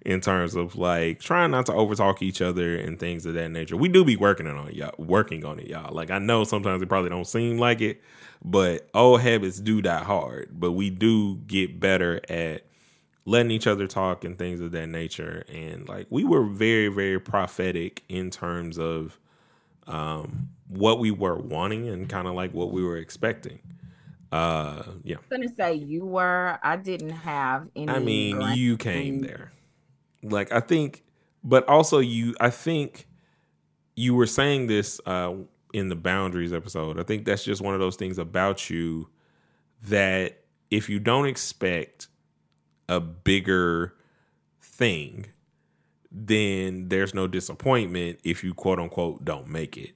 in 0.04 0.20
terms 0.20 0.54
of 0.54 0.76
like 0.76 1.20
trying 1.20 1.50
not 1.50 1.66
to 1.66 1.72
overtalk 1.72 2.22
each 2.22 2.40
other 2.40 2.76
and 2.76 2.98
things 2.98 3.26
of 3.26 3.34
that 3.34 3.50
nature. 3.50 3.76
We 3.76 3.88
do 3.88 4.04
be 4.04 4.16
working 4.16 4.46
on 4.46 4.68
it, 4.68 4.74
y'all. 4.74 4.94
Working 4.98 5.44
on 5.44 5.58
it, 5.58 5.68
y'all. 5.68 5.94
Like 5.94 6.10
I 6.10 6.18
know 6.18 6.44
sometimes 6.44 6.82
it 6.82 6.88
probably 6.88 7.10
don't 7.10 7.26
seem 7.26 7.58
like 7.58 7.80
it, 7.80 8.02
but 8.44 8.88
old 8.94 9.20
habits 9.20 9.60
do 9.60 9.82
die 9.82 10.04
hard. 10.04 10.50
But 10.52 10.72
we 10.72 10.90
do 10.90 11.36
get 11.46 11.80
better 11.80 12.20
at 12.28 12.64
letting 13.24 13.50
each 13.50 13.66
other 13.66 13.86
talk 13.86 14.24
and 14.24 14.38
things 14.38 14.60
of 14.60 14.72
that 14.72 14.86
nature. 14.88 15.44
And 15.52 15.88
like 15.88 16.06
we 16.10 16.24
were 16.24 16.44
very, 16.44 16.88
very 16.88 17.20
prophetic 17.20 18.02
in 18.08 18.30
terms 18.30 18.78
of 18.78 19.18
um, 19.86 20.50
what 20.68 20.98
we 20.98 21.10
were 21.10 21.36
wanting 21.36 21.88
and 21.88 22.08
kind 22.08 22.28
of 22.28 22.34
like 22.34 22.52
what 22.52 22.70
we 22.70 22.82
were 22.82 22.96
expecting. 22.96 23.60
Uh, 24.30 24.82
yeah. 25.02 25.16
I'm 25.16 25.40
gonna 25.40 25.54
say 25.54 25.74
you 25.74 26.04
were. 26.04 26.58
I 26.62 26.76
didn't 26.76 27.10
have 27.10 27.68
any. 27.74 27.88
I 27.88 27.98
mean, 27.98 28.40
you 28.54 28.76
came 28.76 29.22
there. 29.22 29.52
Like 30.22 30.52
I 30.52 30.60
think, 30.60 31.02
but 31.42 31.66
also 31.68 31.98
you. 31.98 32.34
I 32.38 32.50
think 32.50 33.06
you 33.96 34.14
were 34.14 34.26
saying 34.26 34.66
this 34.66 35.00
uh, 35.06 35.32
in 35.72 35.88
the 35.88 35.96
boundaries 35.96 36.52
episode. 36.52 36.98
I 36.98 37.02
think 37.02 37.24
that's 37.24 37.44
just 37.44 37.62
one 37.62 37.74
of 37.74 37.80
those 37.80 37.96
things 37.96 38.18
about 38.18 38.70
you 38.70 39.08
that 39.82 40.44
if 40.70 40.88
you 40.88 40.98
don't 40.98 41.26
expect 41.26 42.08
a 42.88 43.00
bigger 43.00 43.94
thing, 44.60 45.26
then 46.10 46.88
there's 46.88 47.14
no 47.14 47.26
disappointment 47.26 48.18
if 48.24 48.42
you 48.42 48.54
quote 48.54 48.78
unquote 48.78 49.24
don't 49.24 49.48
make 49.48 49.76
it. 49.76 49.92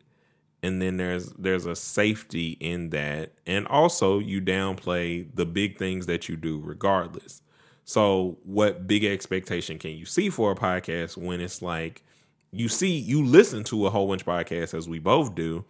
And 0.62 0.80
then 0.80 0.96
there's 0.96 1.32
there's 1.32 1.66
a 1.66 1.74
safety 1.74 2.56
in 2.60 2.90
that. 2.90 3.32
And 3.46 3.66
also 3.68 4.18
you 4.18 4.40
downplay 4.40 5.26
the 5.34 5.46
big 5.46 5.78
things 5.78 6.06
that 6.06 6.28
you 6.28 6.36
do 6.36 6.60
regardless. 6.62 7.42
So 7.84 8.38
what 8.44 8.86
big 8.86 9.04
expectation 9.04 9.78
can 9.78 9.90
you 9.92 10.04
see 10.04 10.30
for 10.30 10.52
a 10.52 10.54
podcast 10.54 11.16
when 11.16 11.40
it's 11.40 11.62
like 11.62 12.04
you 12.52 12.68
see 12.68 12.98
you 12.98 13.24
listen 13.24 13.64
to 13.64 13.86
a 13.86 13.90
whole 13.90 14.06
bunch 14.06 14.22
of 14.22 14.26
podcasts 14.26 14.74
as 14.74 14.88
we 14.88 14.98
both 14.98 15.34
do. 15.34 15.64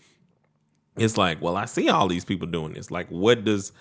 It's 0.96 1.16
like 1.16 1.40
well 1.40 1.56
i 1.56 1.64
see 1.64 1.88
all 1.88 2.08
these 2.08 2.24
people 2.24 2.48
doing 2.48 2.74
this. 2.74 2.90
Like 2.90 3.08
what 3.08 3.44
does 3.44 3.72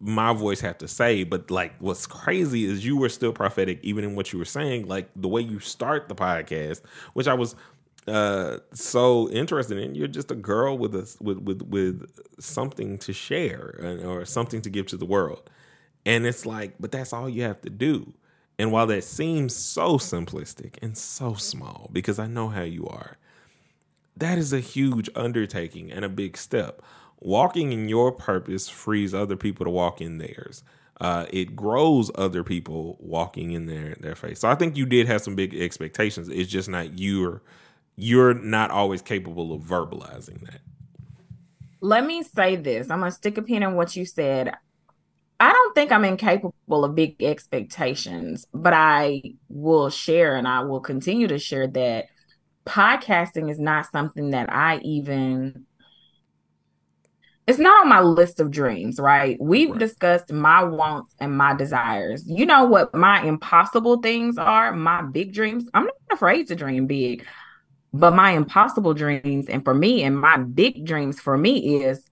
my 0.00 0.32
voice 0.32 0.60
have 0.60 0.78
to 0.78 0.88
say? 0.88 1.24
But 1.24 1.50
like 1.50 1.74
what's 1.78 2.06
crazy 2.06 2.64
is 2.64 2.84
you 2.84 2.96
were 2.96 3.08
still 3.08 3.32
prophetic 3.32 3.80
even 3.82 4.04
in 4.04 4.14
what 4.14 4.32
you 4.32 4.38
were 4.38 4.44
saying 4.44 4.86
like 4.86 5.10
the 5.14 5.28
way 5.28 5.40
you 5.40 5.58
start 5.58 6.08
the 6.08 6.14
podcast 6.14 6.80
which 7.12 7.28
i 7.28 7.34
was 7.34 7.54
uh 8.08 8.58
so 8.72 9.30
interested 9.30 9.78
in. 9.78 9.94
You're 9.94 10.08
just 10.08 10.30
a 10.30 10.34
girl 10.34 10.76
with 10.76 10.94
a 10.94 11.16
with 11.20 11.38
with 11.38 11.62
with 11.62 12.20
something 12.40 12.98
to 12.98 13.12
share 13.12 14.00
or 14.04 14.24
something 14.24 14.60
to 14.62 14.70
give 14.70 14.86
to 14.86 14.96
the 14.96 15.04
world. 15.04 15.48
And 16.04 16.26
it's 16.26 16.44
like 16.44 16.74
but 16.80 16.90
that's 16.90 17.12
all 17.12 17.28
you 17.28 17.42
have 17.42 17.60
to 17.62 17.70
do 17.70 18.12
and 18.62 18.70
while 18.70 18.86
that 18.86 19.02
seems 19.02 19.56
so 19.56 19.98
simplistic 19.98 20.76
and 20.80 20.96
so 20.96 21.34
small, 21.34 21.90
because 21.92 22.20
I 22.20 22.28
know 22.28 22.46
how 22.46 22.62
you 22.62 22.86
are, 22.86 23.16
that 24.16 24.38
is 24.38 24.52
a 24.52 24.60
huge 24.60 25.10
undertaking 25.16 25.90
and 25.90 26.04
a 26.04 26.08
big 26.08 26.36
step. 26.36 26.80
Walking 27.18 27.72
in 27.72 27.88
your 27.88 28.12
purpose 28.12 28.68
frees 28.68 29.14
other 29.14 29.34
people 29.34 29.64
to 29.64 29.70
walk 29.70 30.00
in 30.00 30.18
theirs. 30.18 30.62
Uh, 31.00 31.26
it 31.32 31.56
grows 31.56 32.12
other 32.14 32.44
people 32.44 32.98
walking 33.00 33.50
in 33.50 33.66
their 33.66 33.96
their 33.96 34.14
face. 34.14 34.38
So 34.38 34.48
I 34.48 34.54
think 34.54 34.76
you 34.76 34.86
did 34.86 35.08
have 35.08 35.22
some 35.22 35.34
big 35.34 35.56
expectations. 35.56 36.28
It's 36.28 36.48
just 36.48 36.68
not 36.68 36.96
you're 36.96 37.42
you're 37.96 38.32
not 38.32 38.70
always 38.70 39.02
capable 39.02 39.52
of 39.52 39.62
verbalizing 39.62 40.40
that. 40.42 40.60
Let 41.80 42.06
me 42.06 42.22
say 42.22 42.54
this. 42.54 42.90
I'm 42.90 43.00
gonna 43.00 43.10
stick 43.10 43.38
a 43.38 43.42
pin 43.42 43.64
in 43.64 43.74
what 43.74 43.96
you 43.96 44.04
said. 44.04 44.54
I 45.42 45.50
don't 45.50 45.74
think 45.74 45.90
I'm 45.90 46.04
incapable 46.04 46.84
of 46.84 46.94
big 46.94 47.20
expectations, 47.20 48.46
but 48.54 48.72
I 48.72 49.22
will 49.48 49.90
share 49.90 50.36
and 50.36 50.46
I 50.46 50.60
will 50.60 50.78
continue 50.78 51.26
to 51.26 51.40
share 51.40 51.66
that 51.66 52.04
podcasting 52.64 53.50
is 53.50 53.58
not 53.58 53.90
something 53.90 54.30
that 54.30 54.52
I 54.52 54.78
even 54.84 55.66
it's 57.48 57.58
not 57.58 57.80
on 57.80 57.88
my 57.88 58.00
list 58.00 58.38
of 58.38 58.52
dreams, 58.52 59.00
right? 59.00 59.36
We've 59.40 59.70
right. 59.70 59.80
discussed 59.80 60.32
my 60.32 60.62
wants 60.62 61.12
and 61.18 61.36
my 61.36 61.54
desires. 61.54 62.22
You 62.24 62.46
know 62.46 62.66
what 62.66 62.94
my 62.94 63.24
impossible 63.24 63.96
things 63.96 64.38
are, 64.38 64.72
my 64.72 65.02
big 65.02 65.34
dreams. 65.34 65.68
I'm 65.74 65.86
not 65.86 65.94
afraid 66.12 66.46
to 66.48 66.54
dream 66.54 66.86
big, 66.86 67.26
but 67.92 68.14
my 68.14 68.30
impossible 68.30 68.94
dreams 68.94 69.48
and 69.48 69.64
for 69.64 69.74
me 69.74 70.04
and 70.04 70.16
my 70.16 70.36
big 70.36 70.86
dreams 70.86 71.18
for 71.18 71.36
me 71.36 71.82
is 71.82 72.04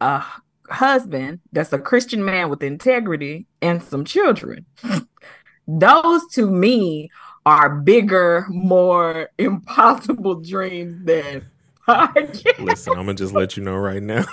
a 0.00 0.24
husband 0.70 1.40
that's 1.52 1.72
a 1.72 1.78
Christian 1.78 2.24
man 2.24 2.48
with 2.48 2.62
integrity 2.62 3.46
and 3.60 3.82
some 3.82 4.04
children. 4.04 4.66
Those 5.68 6.26
to 6.32 6.50
me 6.50 7.10
are 7.46 7.70
bigger, 7.70 8.46
more 8.48 9.30
impossible 9.38 10.36
dreams 10.36 11.04
than 11.04 11.44
podcast. 11.88 12.58
Listen, 12.58 12.92
I'm 12.94 13.06
gonna 13.06 13.14
just 13.14 13.34
let 13.34 13.56
you 13.56 13.62
know 13.62 13.76
right 13.76 14.02
now. 14.02 14.24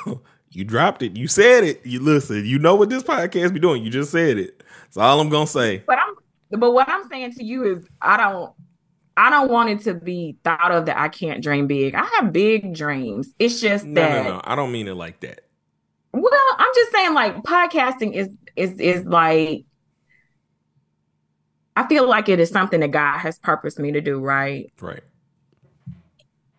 You 0.52 0.64
dropped 0.64 1.02
it. 1.04 1.16
You 1.16 1.28
said 1.28 1.64
it. 1.64 1.86
You 1.86 2.00
listen. 2.00 2.46
You 2.46 2.58
know 2.58 2.76
what 2.76 2.90
this 2.90 3.04
podcast 3.04 3.54
be 3.54 3.60
doing. 3.60 3.84
You 3.84 3.90
just 3.90 4.12
said 4.12 4.38
it. 4.38 4.64
That's 4.84 4.98
all 4.98 5.20
I'm 5.20 5.30
gonna 5.30 5.48
say. 5.48 5.84
But 5.86 5.98
I'm. 6.00 6.16
But 6.60 6.72
what 6.72 6.88
I'm 6.88 7.08
saying 7.10 7.34
to 7.34 7.44
you 7.44 7.64
is, 7.64 7.86
I 8.02 8.18
don't. 8.18 8.54
I 9.18 9.32
don't 9.32 9.50
want 9.50 9.70
it 9.70 9.82
to 9.86 9.96
be 9.96 10.38
thought 10.44 10.72
of 10.72 10.86
that 10.86 10.98
I 10.98 11.10
can't 11.10 11.42
dream 11.42 11.66
big. 11.66 11.96
I 11.96 12.06
have 12.16 12.32
big 12.32 12.74
dreams. 12.76 13.34
It's 13.40 13.60
just 13.60 13.84
no, 13.84 14.02
that. 14.02 14.24
No, 14.24 14.30
no, 14.36 14.42
I 14.44 14.56
don't 14.56 14.72
mean 14.72 14.88
it 14.88 14.94
like 14.94 15.20
that. 15.22 15.42
Well, 16.22 16.56
I'm 16.58 16.72
just 16.74 16.92
saying 16.92 17.14
like 17.14 17.36
podcasting 17.44 18.14
is 18.14 18.30
is 18.56 18.80
is 18.80 19.06
like 19.06 19.66
I 21.76 21.88
feel 21.88 22.10
like 22.10 22.28
it 22.28 22.40
is 22.40 22.50
something 22.50 22.80
that 22.80 22.90
God 22.90 23.20
has 23.20 23.38
purposed 23.38 23.78
me 23.78 23.92
to 23.92 24.02
do, 24.02 24.20
right? 24.20 24.74
Right. 24.82 25.04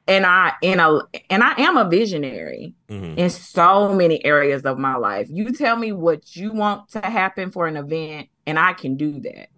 And 0.06 0.24
I 0.24 0.52
and 0.62 0.80
a 0.80 1.00
and 1.28 1.42
I 1.42 1.54
am 1.58 1.76
a 1.76 1.88
visionary 1.88 2.74
mm-hmm. 2.88 3.18
in 3.18 3.28
so 3.28 3.92
many 3.92 4.24
areas 4.24 4.64
of 4.64 4.78
my 4.78 4.94
life. 4.96 5.26
You 5.28 5.52
tell 5.52 5.76
me 5.76 5.90
what 5.90 6.36
you 6.36 6.52
want 6.52 6.90
to 6.90 7.00
happen 7.00 7.50
for 7.50 7.66
an 7.66 7.76
event, 7.76 8.28
and 8.46 8.60
I 8.60 8.74
can 8.74 8.96
do 8.96 9.20
that. 9.20 9.48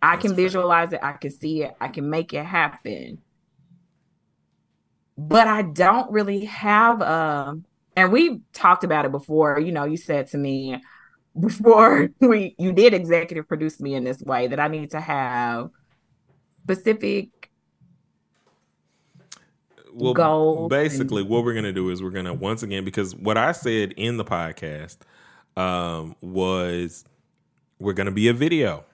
I 0.00 0.16
That's 0.16 0.22
can 0.22 0.34
visualize 0.34 0.94
it, 0.94 1.00
I 1.02 1.12
can 1.12 1.30
see 1.30 1.62
it, 1.62 1.76
I 1.78 1.88
can 1.88 2.08
make 2.08 2.32
it 2.32 2.44
happen. 2.44 3.18
But 5.18 5.46
I 5.46 5.60
don't 5.60 6.10
really 6.10 6.46
have 6.46 7.02
a 7.02 7.60
and 7.96 8.12
we 8.12 8.40
talked 8.52 8.84
about 8.84 9.04
it 9.04 9.12
before. 9.12 9.60
You 9.60 9.72
know, 9.72 9.84
you 9.84 9.96
said 9.96 10.28
to 10.28 10.38
me 10.38 10.80
before 11.38 12.08
we 12.20 12.54
you 12.58 12.72
did 12.72 12.94
executive 12.94 13.48
produce 13.48 13.80
me 13.80 13.94
in 13.94 14.04
this 14.04 14.20
way 14.22 14.46
that 14.48 14.60
I 14.60 14.68
need 14.68 14.90
to 14.92 15.00
have 15.00 15.70
specific 16.64 17.28
well, 19.92 20.14
goals. 20.14 20.70
Basically, 20.70 21.22
and- 21.22 21.30
what 21.30 21.44
we're 21.44 21.54
gonna 21.54 21.72
do 21.72 21.90
is 21.90 22.02
we're 22.02 22.10
gonna 22.10 22.34
once 22.34 22.62
again 22.62 22.84
because 22.84 23.14
what 23.14 23.36
I 23.36 23.52
said 23.52 23.92
in 23.92 24.16
the 24.16 24.24
podcast 24.24 24.98
um, 25.56 26.16
was 26.20 27.04
we're 27.78 27.92
gonna 27.92 28.10
be 28.10 28.28
a 28.28 28.32
video 28.32 28.84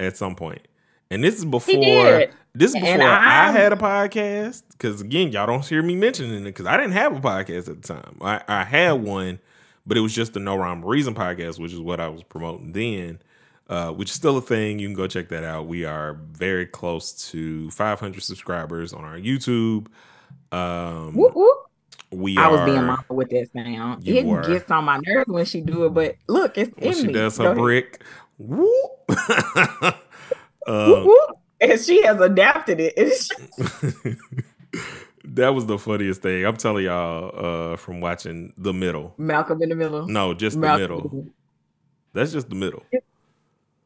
at 0.00 0.16
some 0.16 0.34
point. 0.34 0.66
And 1.10 1.24
this 1.24 1.36
is 1.38 1.44
before 1.44 2.26
this 2.58 2.74
is 2.74 2.80
before 2.80 3.02
I, 3.02 3.52
had 3.52 3.72
a 3.72 3.76
podcast. 3.76 4.62
Because 4.72 5.00
again, 5.00 5.30
y'all 5.32 5.46
don't 5.46 5.64
hear 5.64 5.82
me 5.82 5.94
mentioning 5.94 6.40
it 6.42 6.44
because 6.44 6.66
I 6.66 6.76
didn't 6.76 6.92
have 6.92 7.16
a 7.16 7.20
podcast 7.20 7.68
at 7.68 7.82
the 7.82 7.94
time. 7.94 8.18
I, 8.20 8.42
I 8.48 8.64
had 8.64 8.92
one, 8.92 9.38
but 9.86 9.96
it 9.96 10.00
was 10.00 10.14
just 10.14 10.32
the 10.34 10.40
No 10.40 10.56
Rhyme 10.56 10.84
Reason 10.84 11.14
podcast, 11.14 11.58
which 11.58 11.72
is 11.72 11.80
what 11.80 12.00
I 12.00 12.08
was 12.08 12.22
promoting 12.22 12.72
then. 12.72 13.20
Uh, 13.68 13.92
which 13.92 14.08
is 14.08 14.16
still 14.16 14.38
a 14.38 14.40
thing. 14.40 14.78
You 14.78 14.88
can 14.88 14.94
go 14.94 15.06
check 15.06 15.28
that 15.28 15.44
out. 15.44 15.66
We 15.66 15.84
are 15.84 16.14
very 16.32 16.64
close 16.64 17.12
to 17.30 17.70
500 17.70 18.22
subscribers 18.22 18.94
on 18.94 19.04
our 19.04 19.18
YouTube. 19.18 19.88
Um, 20.50 21.14
whoop, 21.14 21.34
whoop. 21.34 21.58
We 22.10 22.38
I 22.38 22.48
was 22.48 22.60
are. 22.60 22.66
being 22.66 22.84
mindful 22.84 23.16
with 23.16 23.28
that 23.28 23.50
sound. 23.52 24.08
It 24.08 24.24
gets 24.46 24.70
on 24.70 24.84
my 24.84 24.98
nerves 25.04 25.28
when 25.28 25.44
she 25.44 25.60
do 25.60 25.84
it, 25.84 25.90
but 25.92 26.16
look, 26.26 26.56
it's 26.56 26.74
when 26.78 26.88
in 26.88 26.94
she 26.94 27.06
me. 27.08 27.12
does 27.12 27.36
her 27.36 27.44
ahead. 27.44 27.56
brick. 27.58 28.02
Whoop. 28.38 28.64
Whoop, 29.06 29.18
uh, 30.66 31.02
whoop. 31.04 31.37
And 31.60 31.80
she 31.80 32.02
has 32.02 32.20
adapted 32.20 32.78
it. 32.80 33.28
That 35.34 35.54
was 35.54 35.66
the 35.66 35.78
funniest 35.78 36.22
thing. 36.22 36.46
I'm 36.46 36.56
telling 36.56 36.86
y'all 36.86 37.72
uh, 37.72 37.76
from 37.76 38.00
watching 38.00 38.52
the 38.56 38.72
middle. 38.72 39.14
Malcolm 39.18 39.62
in 39.62 39.68
the 39.68 39.74
middle. 39.74 40.06
No, 40.06 40.32
just 40.32 40.56
the 40.56 40.60
Malcolm 40.60 40.88
the 40.88 40.94
middle. 40.94 41.26
That's 42.14 42.32
just 42.32 42.48
the 42.48 42.54
middle. 42.54 42.84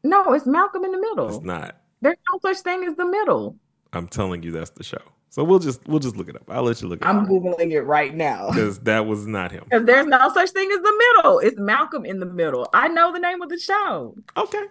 No, 0.03 0.33
it's 0.33 0.45
Malcolm 0.45 0.85
in 0.85 0.91
the 0.91 0.99
middle. 0.99 1.27
It's 1.35 1.43
not. 1.43 1.81
There's 2.01 2.17
no 2.31 2.39
such 2.41 2.63
thing 2.63 2.85
as 2.85 2.95
the 2.95 3.05
middle. 3.05 3.57
I'm 3.91 4.07
telling 4.07 4.41
you, 4.43 4.51
that's 4.51 4.69
the 4.71 4.83
show. 4.83 5.01
So 5.29 5.43
we'll 5.43 5.59
just 5.59 5.87
we'll 5.87 5.99
just 5.99 6.15
look 6.15 6.29
it 6.29 6.35
up. 6.35 6.43
I'll 6.49 6.63
let 6.63 6.81
you 6.81 6.87
look 6.87 7.01
it 7.01 7.07
I'm 7.07 7.19
up 7.19 7.27
googling 7.27 7.71
it 7.71 7.81
right 7.81 8.13
now. 8.13 8.49
because 8.49 8.79
that 8.79 9.05
was 9.05 9.25
not 9.27 9.51
him. 9.51 9.63
Because 9.69 9.85
there's 9.85 10.05
no 10.05 10.31
such 10.33 10.51
thing 10.51 10.69
as 10.71 10.81
the 10.81 11.03
middle. 11.17 11.39
It's 11.39 11.59
Malcolm 11.59 12.05
in 12.05 12.19
the 12.19 12.25
middle. 12.25 12.69
I 12.73 12.87
know 12.87 13.11
the 13.11 13.19
name 13.19 13.41
of 13.41 13.49
the 13.49 13.59
show. 13.59 14.15
Okay, 14.37 14.63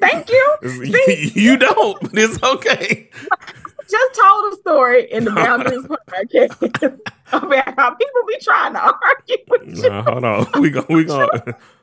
Thank 0.00 0.30
you. 0.30 0.56
See, 0.62 1.32
you 1.40 1.56
don't, 1.56 2.00
but 2.00 2.10
it's 2.14 2.42
okay. 2.42 3.08
just 3.88 4.14
told 4.14 4.52
a 4.52 4.56
story 4.56 5.10
in 5.10 5.24
the 5.24 5.30
Boundaries 5.30 5.84
podcast 5.84 7.00
about 7.32 7.74
how 7.76 7.94
people 7.94 8.20
be 8.26 8.38
trying 8.40 8.74
to 8.74 8.80
argue 8.80 9.36
with 9.48 9.76
you. 9.76 9.88
Nah, 9.88 10.02
hold 10.02 10.24
on, 10.24 10.46
we 10.60 10.70
go, 10.70 10.84
we 10.88 11.04
go. 11.04 11.28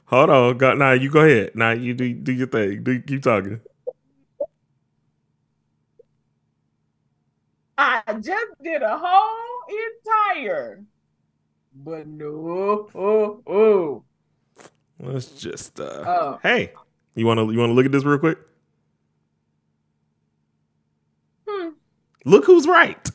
Hold 0.06 0.30
on, 0.30 0.58
go, 0.58 0.74
nah, 0.76 0.92
you 0.92 1.10
go 1.10 1.22
ahead. 1.22 1.52
Nah, 1.56 1.72
you 1.72 1.94
do 1.94 2.14
do 2.14 2.32
your 2.32 2.48
thing. 2.48 2.84
Do 2.84 3.02
keep 3.02 3.24
talking. 3.24 3.60
I 7.78 8.02
just 8.22 8.64
did 8.64 8.84
a 8.84 8.98
whole 8.98 9.64
entire, 10.06 10.84
but 11.74 12.08
no, 12.08 12.90
oh, 12.96 13.42
oh. 13.48 14.04
Let's 15.00 15.32
just. 15.32 15.80
uh 15.80 16.04
Oh. 16.08 16.40
Hey, 16.42 16.72
you 17.16 17.26
want 17.26 17.40
to 17.40 17.52
you 17.52 17.60
want 17.60 17.70
to 17.70 17.74
look 17.74 17.86
at 17.86 17.92
this 17.92 18.04
real 18.04 18.18
quick? 18.20 18.38
Hmm. 21.48 21.70
Look 22.26 22.46
who's 22.46 22.68
right. 22.68 23.10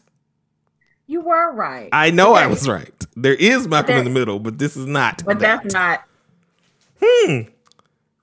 You 1.06 1.20
were 1.22 1.52
right, 1.52 1.88
I 1.92 2.10
know 2.10 2.34
I 2.34 2.46
was 2.46 2.68
right. 2.68 2.94
There 3.16 3.34
is 3.34 3.66
Malcolm 3.66 3.96
in 3.96 4.04
the 4.04 4.10
middle, 4.10 4.38
but 4.38 4.58
this 4.58 4.76
is 4.76 4.86
not. 4.86 5.24
but 5.24 5.40
that. 5.40 5.62
that's 5.64 5.74
not 5.74 6.04
Hmm. 7.02 7.40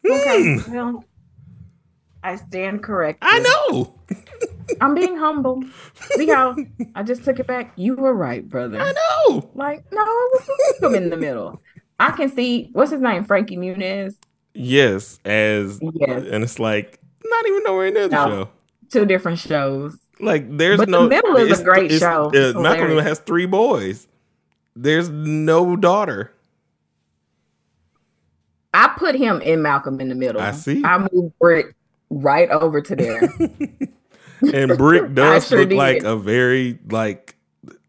okay. 0.10 0.58
Hmm. 0.60 0.74
Well, 0.74 1.04
I 2.24 2.36
stand 2.38 2.84
corrected. 2.84 3.28
I 3.30 3.40
know. 3.40 3.96
I'm 4.82 4.96
being 4.96 5.18
humble. 5.18 5.64
See 5.96 6.28
how 6.28 6.56
I 6.96 7.04
just 7.04 7.24
took 7.26 7.40
it 7.40 7.48
back? 7.48 7.74
You 7.76 7.96
were 7.96 8.14
right, 8.14 8.48
brother. 8.48 8.80
I 8.80 8.94
know. 8.94 9.50
Like, 9.54 9.86
no, 9.92 10.02
I 10.02 10.30
was 10.34 10.50
Malcolm 10.82 10.96
in 10.96 11.10
the 11.10 11.18
middle. 11.18 11.62
I 12.00 12.12
can 12.12 12.30
see 12.30 12.70
what's 12.74 12.92
his 12.92 13.02
name, 13.02 13.24
Frankie 13.24 13.58
Muniz. 13.58 14.16
Yes, 14.60 15.20
as 15.26 15.80
Yes. 15.82 16.24
and 16.32 16.44
it's 16.44 16.60
like 16.60 17.00
not 17.24 17.46
even 17.48 17.64
nowhere 17.64 17.92
near 17.92 18.08
the 18.08 18.16
No. 18.16 18.30
show. 18.30 18.50
Two 18.90 19.06
different 19.06 19.38
shows. 19.40 19.98
Like 20.20 20.58
there's 20.58 20.78
But 20.80 20.88
The 20.88 20.92
no. 20.92 21.08
Middle 21.08 21.36
is 21.38 21.60
a 21.60 21.64
great 21.64 21.92
it's- 21.92 22.00
show. 22.00 22.26
Uh, 22.28 22.32
It's 22.34 22.58
Malcolm 22.60 22.98
has 22.98 23.20
three 23.20 23.46
boys. 23.46 24.08
There's 24.76 25.10
no 25.10 25.76
daughter. 25.76 26.32
I 28.74 28.94
put 28.98 29.16
him 29.16 29.42
in 29.42 29.62
Malcolm 29.62 30.00
in 30.00 30.10
the 30.10 30.16
middle. 30.16 30.42
I 30.42 30.52
see. 30.52 30.84
I 30.84 31.08
moved 31.12 31.38
Brick 31.40 31.76
right 32.10 32.50
over 32.50 32.82
to 32.82 32.96
there. 32.96 33.22
And 34.54 34.78
Brick 34.78 35.14
does 35.16 35.48
sure 35.48 35.62
look 35.62 35.70
did. 35.70 35.78
like 35.80 36.04
a 36.04 36.16
very 36.16 36.78
like 36.92 37.36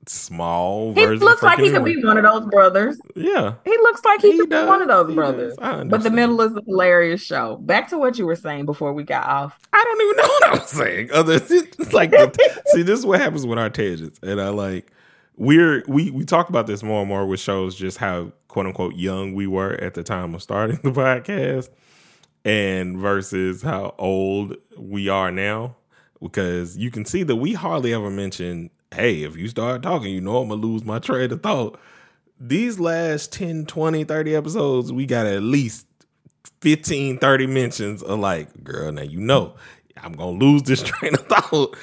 small 0.08 0.94
he 0.94 1.04
version. 1.04 1.24
looks 1.24 1.42
like 1.42 1.58
he 1.58 1.70
could 1.70 1.84
be 1.84 2.02
one 2.04 2.16
of 2.18 2.24
those 2.24 2.46
brothers. 2.50 2.98
Yeah, 3.14 3.54
He 3.64 3.70
looks 3.70 4.04
like 4.04 4.20
he, 4.20 4.32
He 4.32 4.38
could 4.38 4.50
does. 4.50 4.64
be 4.64 4.68
one 4.68 4.82
of 4.82 4.88
those 4.88 5.08
He 5.08 5.14
brothers. 5.14 5.54
But 5.58 6.02
the 6.02 6.10
middle 6.10 6.40
is 6.40 6.56
a 6.56 6.62
hilarious 6.66 7.20
show. 7.22 7.56
Back 7.58 7.88
to 7.90 7.98
what 7.98 8.18
you 8.18 8.26
were 8.26 8.36
saying 8.36 8.66
before 8.66 8.92
we 8.92 9.02
got 9.04 9.26
off. 9.26 9.58
I 9.72 9.82
don't 9.84 10.00
even 10.02 10.16
know 10.16 10.28
what 10.28 10.44
I 10.46 10.50
was 10.62 10.70
saying. 10.70 11.10
Other 11.12 11.38
than 11.38 11.68
like, 11.92 12.10
the, 12.10 12.62
see, 12.68 12.82
this 12.82 12.98
is 12.98 13.06
what 13.06 13.20
happens 13.20 13.46
with 13.46 13.58
our 13.58 13.70
tangents, 13.70 14.18
and 14.22 14.40
I 14.40 14.48
like 14.50 14.90
we're 15.36 15.84
we 15.86 16.10
we 16.10 16.24
talk 16.24 16.48
about 16.48 16.66
this 16.66 16.82
more 16.82 17.00
and 17.00 17.08
more 17.08 17.24
with 17.26 17.38
shows, 17.40 17.76
just 17.76 17.98
how 17.98 18.32
quote 18.48 18.66
unquote 18.66 18.94
young 18.96 19.34
we 19.34 19.46
were 19.46 19.74
at 19.74 19.94
the 19.94 20.02
time 20.02 20.34
of 20.34 20.42
starting 20.42 20.76
the 20.82 20.90
podcast, 20.90 21.68
and 22.44 22.98
versus 22.98 23.62
how 23.62 23.94
old 23.98 24.56
we 24.76 25.08
are 25.08 25.30
now. 25.30 25.76
Because 26.20 26.76
you 26.76 26.90
can 26.90 27.04
see 27.04 27.22
that 27.22 27.36
we 27.36 27.52
hardly 27.54 27.94
ever 27.94 28.10
mention, 28.10 28.70
hey, 28.94 29.22
if 29.22 29.36
you 29.36 29.48
start 29.48 29.82
talking, 29.82 30.12
you 30.12 30.20
know 30.20 30.38
I'm 30.38 30.48
gonna 30.48 30.60
lose 30.60 30.84
my 30.84 30.98
train 30.98 31.32
of 31.32 31.42
thought. 31.42 31.78
These 32.40 32.78
last 32.78 33.32
10, 33.32 33.66
20, 33.66 34.04
30 34.04 34.34
episodes, 34.36 34.92
we 34.92 35.06
got 35.06 35.26
at 35.26 35.42
least 35.42 35.86
15, 36.60 37.18
30 37.18 37.46
mentions 37.46 38.02
of 38.02 38.18
like, 38.18 38.62
girl, 38.64 38.92
now 38.92 39.02
you 39.02 39.20
know 39.20 39.54
I'm 40.02 40.12
gonna 40.12 40.38
lose 40.38 40.62
this 40.62 40.82
train 40.84 41.14
of 41.14 41.26
thought. 41.26 41.76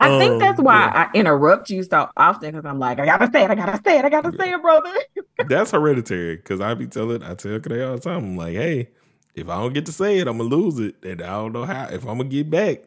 I 0.00 0.10
think 0.18 0.34
Um, 0.34 0.38
that's 0.38 0.60
why 0.60 0.86
yeah. 0.86 1.08
I 1.12 1.16
interrupt 1.16 1.70
you 1.70 1.82
so 1.82 2.08
often 2.16 2.52
because 2.52 2.64
I'm 2.66 2.78
like, 2.78 2.98
I 2.98 3.04
gotta 3.06 3.30
say 3.32 3.44
it, 3.44 3.50
I 3.50 3.54
gotta 3.54 3.80
say 3.84 3.98
it, 3.98 4.04
I 4.04 4.08
gotta 4.10 4.32
say 4.38 4.52
it, 4.52 4.62
brother. 4.62 4.92
that's 5.48 5.70
hereditary. 5.72 6.38
Cause 6.38 6.60
I 6.60 6.74
be 6.74 6.86
telling 6.86 7.22
I 7.22 7.34
tell 7.34 7.60
Kay 7.60 7.82
all 7.82 7.94
the 7.94 8.00
time, 8.00 8.24
I'm 8.24 8.36
like, 8.36 8.54
hey, 8.54 8.90
if 9.34 9.48
I 9.48 9.56
don't 9.58 9.72
get 9.72 9.86
to 9.86 9.92
say 9.92 10.18
it, 10.18 10.28
I'm 10.28 10.38
gonna 10.38 10.48
lose 10.54 10.78
it. 10.78 10.96
And 11.04 11.22
I 11.22 11.28
don't 11.30 11.52
know 11.52 11.64
how 11.64 11.84
if 11.86 12.02
I'm 12.06 12.18
gonna 12.18 12.28
get 12.28 12.50
back. 12.50 12.82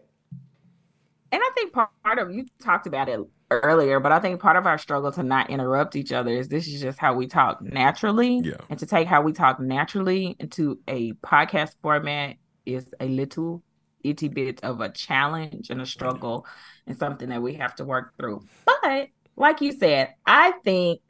And 1.31 1.41
I 1.43 1.49
think 1.55 1.73
part 1.73 1.89
of 2.19 2.31
you 2.31 2.45
talked 2.61 2.85
about 2.85 3.09
it 3.09 3.19
earlier, 3.61 3.99
but 3.99 4.11
I 4.11 4.19
think 4.19 4.39
part 4.39 4.55
of 4.55 4.65
our 4.65 4.77
struggle 4.77 5.11
to 5.13 5.23
not 5.23 5.49
interrupt 5.49 5.95
each 5.95 6.11
other 6.11 6.31
is 6.31 6.47
this 6.47 6.67
is 6.67 6.81
just 6.81 6.99
how 6.99 7.13
we 7.13 7.27
talk 7.27 7.61
naturally. 7.61 8.41
Yeah. 8.43 8.57
And 8.69 8.79
to 8.79 8.85
take 8.85 9.07
how 9.07 9.21
we 9.21 9.33
talk 9.33 9.59
naturally 9.59 10.35
into 10.39 10.79
a 10.87 11.13
podcast 11.13 11.75
format 11.81 12.35
is 12.65 12.93
a 12.99 13.07
little 13.07 13.63
itty 14.03 14.27
bit 14.27 14.63
of 14.63 14.81
a 14.81 14.89
challenge 14.89 15.69
and 15.69 15.81
a 15.81 15.85
struggle 15.85 16.45
and 16.87 16.97
something 16.97 17.29
that 17.29 17.41
we 17.41 17.53
have 17.55 17.75
to 17.75 17.85
work 17.85 18.13
through. 18.17 18.45
But 18.65 19.07
like 19.35 19.61
you 19.61 19.71
said, 19.71 20.13
I 20.25 20.51
think 20.63 21.01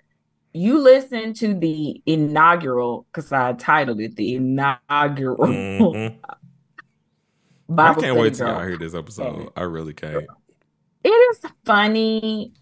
you 0.53 0.79
listen 0.79 1.33
to 1.33 1.53
the 1.55 2.01
inaugural 2.05 3.07
because 3.11 3.31
I 3.31 3.53
titled 3.53 3.99
it 3.99 4.15
the 4.15 4.35
inaugural 4.35 5.37
Mhm. 5.47 6.17
I 7.75 7.93
can't 7.95 8.17
wait 8.17 8.35
till 8.35 8.47
y'all 8.47 8.65
hear 8.67 8.77
this 8.77 8.93
episode. 8.93 9.49
I 9.55 9.61
really 9.61 9.93
can't. 9.93 10.27
It 11.03 11.09
is 11.09 11.39
funny. 11.65 12.53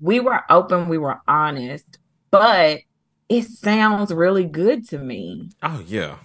We 0.00 0.20
were 0.20 0.40
open, 0.50 0.88
we 0.88 0.98
were 0.98 1.20
honest, 1.26 1.98
but 2.30 2.80
it 3.28 3.44
sounds 3.44 4.12
really 4.12 4.44
good 4.44 4.88
to 4.90 4.98
me. 4.98 5.50
Oh 5.62 5.82
yeah. 5.86 6.16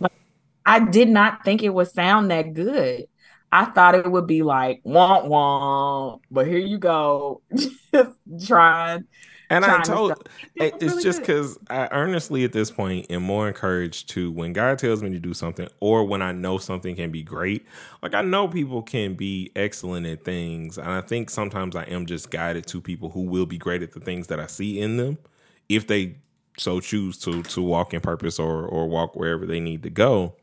I 0.65 0.79
did 0.79 1.09
not 1.09 1.43
think 1.43 1.63
it 1.63 1.69
would 1.69 1.87
sound 1.87 2.29
that 2.31 2.53
good. 2.53 3.05
I 3.51 3.65
thought 3.65 3.95
it 3.95 4.09
would 4.09 4.27
be 4.27 4.43
like 4.43 4.81
womp 4.85 5.27
womp, 5.27 6.21
but 6.29 6.45
here 6.45 6.59
you 6.59 6.77
go, 6.77 7.41
just 7.55 8.11
trying. 8.45 9.05
And 9.49 9.65
I 9.65 9.81
told 9.81 10.13
It 10.55 10.75
it's 10.79 10.83
really 10.83 11.03
just 11.03 11.19
because 11.21 11.57
I 11.69 11.87
earnestly 11.91 12.43
at 12.43 12.53
this 12.53 12.69
point 12.69 13.07
am 13.09 13.23
more 13.23 13.47
encouraged 13.47 14.09
to 14.09 14.31
when 14.31 14.53
God 14.53 14.77
tells 14.77 15.01
me 15.01 15.09
to 15.09 15.19
do 15.19 15.33
something 15.33 15.67
or 15.79 16.03
when 16.05 16.21
I 16.21 16.31
know 16.31 16.57
something 16.59 16.95
can 16.95 17.11
be 17.11 17.23
great. 17.23 17.65
Like 18.03 18.13
I 18.13 18.21
know 18.21 18.47
people 18.47 18.83
can 18.83 19.15
be 19.15 19.51
excellent 19.55 20.05
at 20.05 20.23
things, 20.23 20.77
and 20.77 20.89
I 20.89 21.01
think 21.01 21.29
sometimes 21.31 21.75
I 21.75 21.83
am 21.83 22.05
just 22.05 22.29
guided 22.29 22.67
to 22.67 22.81
people 22.81 23.09
who 23.09 23.21
will 23.21 23.47
be 23.47 23.57
great 23.57 23.81
at 23.81 23.93
the 23.93 23.99
things 23.99 24.27
that 24.27 24.39
I 24.39 24.47
see 24.47 24.79
in 24.79 24.97
them 24.97 25.17
if 25.67 25.87
they 25.87 26.17
so 26.57 26.79
choose 26.79 27.17
to 27.19 27.43
to 27.43 27.61
walk 27.61 27.93
in 27.93 28.01
purpose 28.01 28.39
or 28.39 28.65
or 28.65 28.87
walk 28.87 29.15
wherever 29.15 29.45
they 29.45 29.59
need 29.59 29.83
to 29.83 29.89
go. 29.89 30.35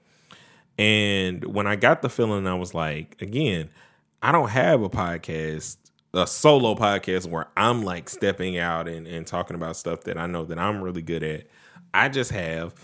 And 0.79 1.45
when 1.45 1.67
I 1.67 1.77
got 1.77 2.03
the 2.03 2.11
feeling, 2.11 2.47
I 2.47 2.55
was 2.55 2.75
like, 2.75 3.21
again, 3.23 3.71
I 4.23 4.33
don't 4.33 4.51
have 4.51 4.83
a 4.83 4.91
podcast, 4.91 5.77
a 6.17 6.27
solo 6.27 6.75
podcast 6.75 7.29
where 7.29 7.47
I'm 7.57 7.83
like 7.83 8.09
stepping 8.09 8.59
out 8.59 8.89
and, 8.89 9.07
and 9.07 9.27
talking 9.27 9.55
about 9.55 9.77
stuff 9.77 10.03
that 10.05 10.17
I 10.17 10.27
know 10.27 10.45
that 10.47 10.59
I'm 10.59 10.83
really 10.83 11.03
good 11.03 11.23
at. 11.23 11.47
I 11.93 12.09
just 12.09 12.31
have 12.31 12.75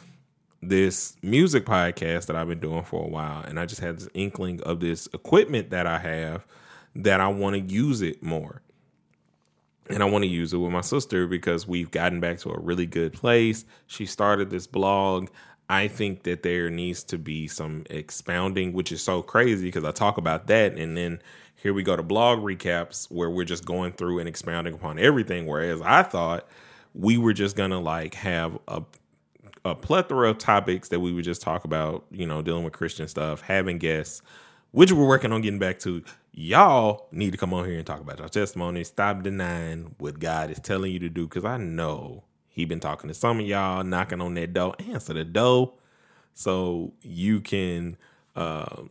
this 0.60 1.16
music 1.22 1.64
podcast 1.64 2.26
that 2.26 2.36
I've 2.36 2.48
been 2.48 2.60
doing 2.60 2.84
for 2.84 3.04
a 3.04 3.08
while. 3.08 3.42
And 3.42 3.58
I 3.58 3.66
just 3.66 3.80
had 3.80 3.98
this 3.98 4.08
inkling 4.14 4.60
of 4.62 4.80
this 4.80 5.08
equipment 5.12 5.70
that 5.70 5.86
I 5.86 5.98
have 5.98 6.46
that 6.94 7.20
I 7.20 7.28
want 7.28 7.56
to 7.56 7.60
use 7.60 8.02
it 8.02 8.22
more. 8.22 8.62
And 9.88 10.02
I 10.02 10.06
want 10.06 10.22
to 10.22 10.28
use 10.28 10.52
it 10.52 10.58
with 10.58 10.70
my 10.70 10.80
sister 10.80 11.26
because 11.26 11.66
we've 11.66 11.90
gotten 11.90 12.20
back 12.20 12.38
to 12.38 12.50
a 12.50 12.60
really 12.60 12.86
good 12.86 13.12
place. 13.12 13.64
She 13.86 14.06
started 14.06 14.50
this 14.50 14.66
blog. 14.66 15.28
I 15.68 15.88
think 15.88 16.22
that 16.24 16.42
there 16.42 16.70
needs 16.70 17.02
to 17.04 17.18
be 17.18 17.48
some 17.48 17.84
expounding, 17.90 18.72
which 18.72 18.92
is 18.92 19.02
so 19.02 19.22
crazy 19.22 19.64
because 19.64 19.84
I 19.84 19.90
talk 19.90 20.18
about 20.18 20.46
that. 20.46 20.76
And 20.76 20.96
then 20.96 21.20
here 21.62 21.72
we 21.72 21.82
go 21.82 21.94
to 21.94 22.02
blog 22.02 22.40
recaps 22.40 23.10
where 23.10 23.30
we're 23.30 23.44
just 23.44 23.64
going 23.64 23.92
through 23.92 24.18
and 24.18 24.28
expounding 24.28 24.74
upon 24.74 24.98
everything. 24.98 25.46
Whereas 25.46 25.80
I 25.80 26.02
thought 26.02 26.48
we 26.94 27.16
were 27.16 27.32
just 27.32 27.56
to 27.70 27.78
like 27.78 28.14
have 28.14 28.58
a, 28.66 28.82
a 29.64 29.74
plethora 29.74 30.30
of 30.30 30.38
topics 30.38 30.88
that 30.88 31.00
we 31.00 31.12
would 31.12 31.24
just 31.24 31.40
talk 31.40 31.64
about, 31.64 32.04
you 32.10 32.26
know, 32.26 32.42
dealing 32.42 32.64
with 32.64 32.72
Christian 32.72 33.06
stuff, 33.06 33.42
having 33.42 33.78
guests 33.78 34.22
which 34.72 34.90
we're 34.90 35.06
working 35.06 35.32
on 35.32 35.42
getting 35.42 35.58
back 35.60 35.78
to. 35.80 36.02
Y'all 36.32 37.08
need 37.12 37.30
to 37.30 37.36
come 37.36 37.52
on 37.52 37.66
here 37.66 37.76
and 37.76 37.86
talk 37.86 38.00
about 38.00 38.18
your 38.18 38.28
testimony. 38.28 38.82
Stop 38.84 39.22
denying 39.22 39.94
what 39.98 40.18
God 40.18 40.50
is 40.50 40.58
telling 40.58 40.90
you 40.90 40.98
to 41.00 41.10
do, 41.10 41.28
because 41.28 41.44
I 41.44 41.58
know 41.58 42.24
He 42.48 42.64
been 42.64 42.80
talking 42.80 43.08
to 43.08 43.14
some 43.14 43.38
of 43.38 43.46
y'all, 43.46 43.84
knocking 43.84 44.20
on 44.22 44.34
that 44.34 44.54
door. 44.54 44.74
Answer 44.88 45.12
the 45.12 45.24
door, 45.24 45.74
so 46.32 46.94
you 47.02 47.42
can 47.42 47.98
uh, 48.34 48.84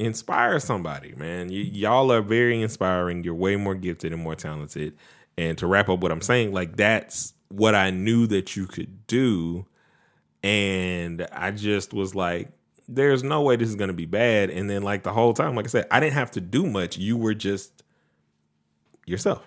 inspire 0.00 0.58
somebody. 0.60 1.14
Man, 1.16 1.48
y- 1.48 1.54
y'all 1.54 2.10
are 2.12 2.22
very 2.22 2.62
inspiring. 2.62 3.24
You're 3.24 3.34
way 3.34 3.56
more 3.56 3.74
gifted 3.74 4.12
and 4.12 4.22
more 4.22 4.34
talented. 4.34 4.96
And 5.38 5.56
to 5.58 5.66
wrap 5.66 5.88
up 5.88 6.00
what 6.00 6.12
I'm 6.12 6.20
saying, 6.22 6.52
like 6.52 6.76
that's 6.76 7.34
what 7.48 7.74
I 7.74 7.90
knew 7.90 8.26
that 8.28 8.56
you 8.56 8.66
could 8.66 9.06
do. 9.06 9.66
And 10.42 11.26
I 11.32 11.50
just 11.50 11.92
was 11.92 12.14
like, 12.14 12.50
there's 12.88 13.22
no 13.22 13.42
way 13.42 13.56
this 13.56 13.68
is 13.68 13.76
going 13.76 13.88
to 13.88 13.94
be 13.94 14.06
bad. 14.06 14.50
And 14.50 14.68
then, 14.68 14.82
like, 14.82 15.04
the 15.04 15.12
whole 15.12 15.32
time, 15.32 15.54
like 15.54 15.66
I 15.66 15.68
said, 15.68 15.86
I 15.90 16.00
didn't 16.00 16.14
have 16.14 16.32
to 16.32 16.40
do 16.40 16.66
much. 16.66 16.98
You 16.98 17.16
were 17.16 17.34
just 17.34 17.84
yourself. 19.06 19.46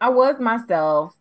I 0.00 0.08
was 0.10 0.38
myself, 0.38 1.16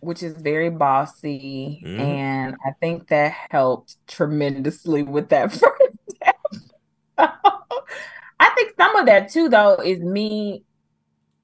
which 0.00 0.22
is 0.22 0.34
very 0.36 0.68
bossy. 0.70 1.82
Mhm. 1.86 1.98
And 2.00 2.56
I 2.66 2.72
think 2.80 3.08
that 3.08 3.32
helped 3.50 3.96
tremendously 4.08 5.02
with 5.02 5.28
that 5.30 5.52
first 5.52 5.91
I 8.40 8.50
think 8.54 8.74
some 8.76 8.96
of 8.96 9.06
that 9.06 9.30
too, 9.30 9.48
though, 9.48 9.76
is 9.76 10.00
me. 10.00 10.64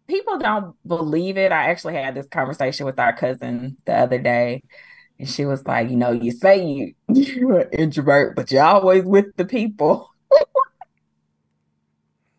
People 0.09 0.39
don't 0.39 0.75
believe 0.87 1.37
it. 1.37 1.53
I 1.53 1.71
actually 1.71 1.95
had 1.95 2.15
this 2.15 2.27
conversation 2.29 2.87
with 2.87 2.99
our 2.99 3.15
cousin 3.15 3.77
the 3.85 3.95
other 3.95 4.19
day, 4.19 4.63
and 5.19 5.29
she 5.29 5.45
was 5.45 5.65
like, 5.67 5.91
"You 5.91 5.97
know, 5.97 6.13
you 6.13 6.33
say 6.33 6.65
you 6.65 6.95
you're 7.09 7.61
an 7.61 7.71
introvert, 7.73 8.37
but 8.37 8.51
you're 8.51 8.65
always 8.65 9.05
with 9.05 9.37
the 9.37 9.45
people." 9.45 10.11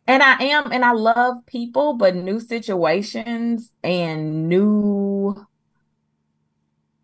And 0.08 0.24
I 0.24 0.42
am, 0.44 0.72
and 0.72 0.84
I 0.84 0.94
love 0.94 1.46
people, 1.46 1.94
but 1.94 2.16
new 2.16 2.40
situations 2.40 3.72
and 3.84 4.50
new 4.50 5.36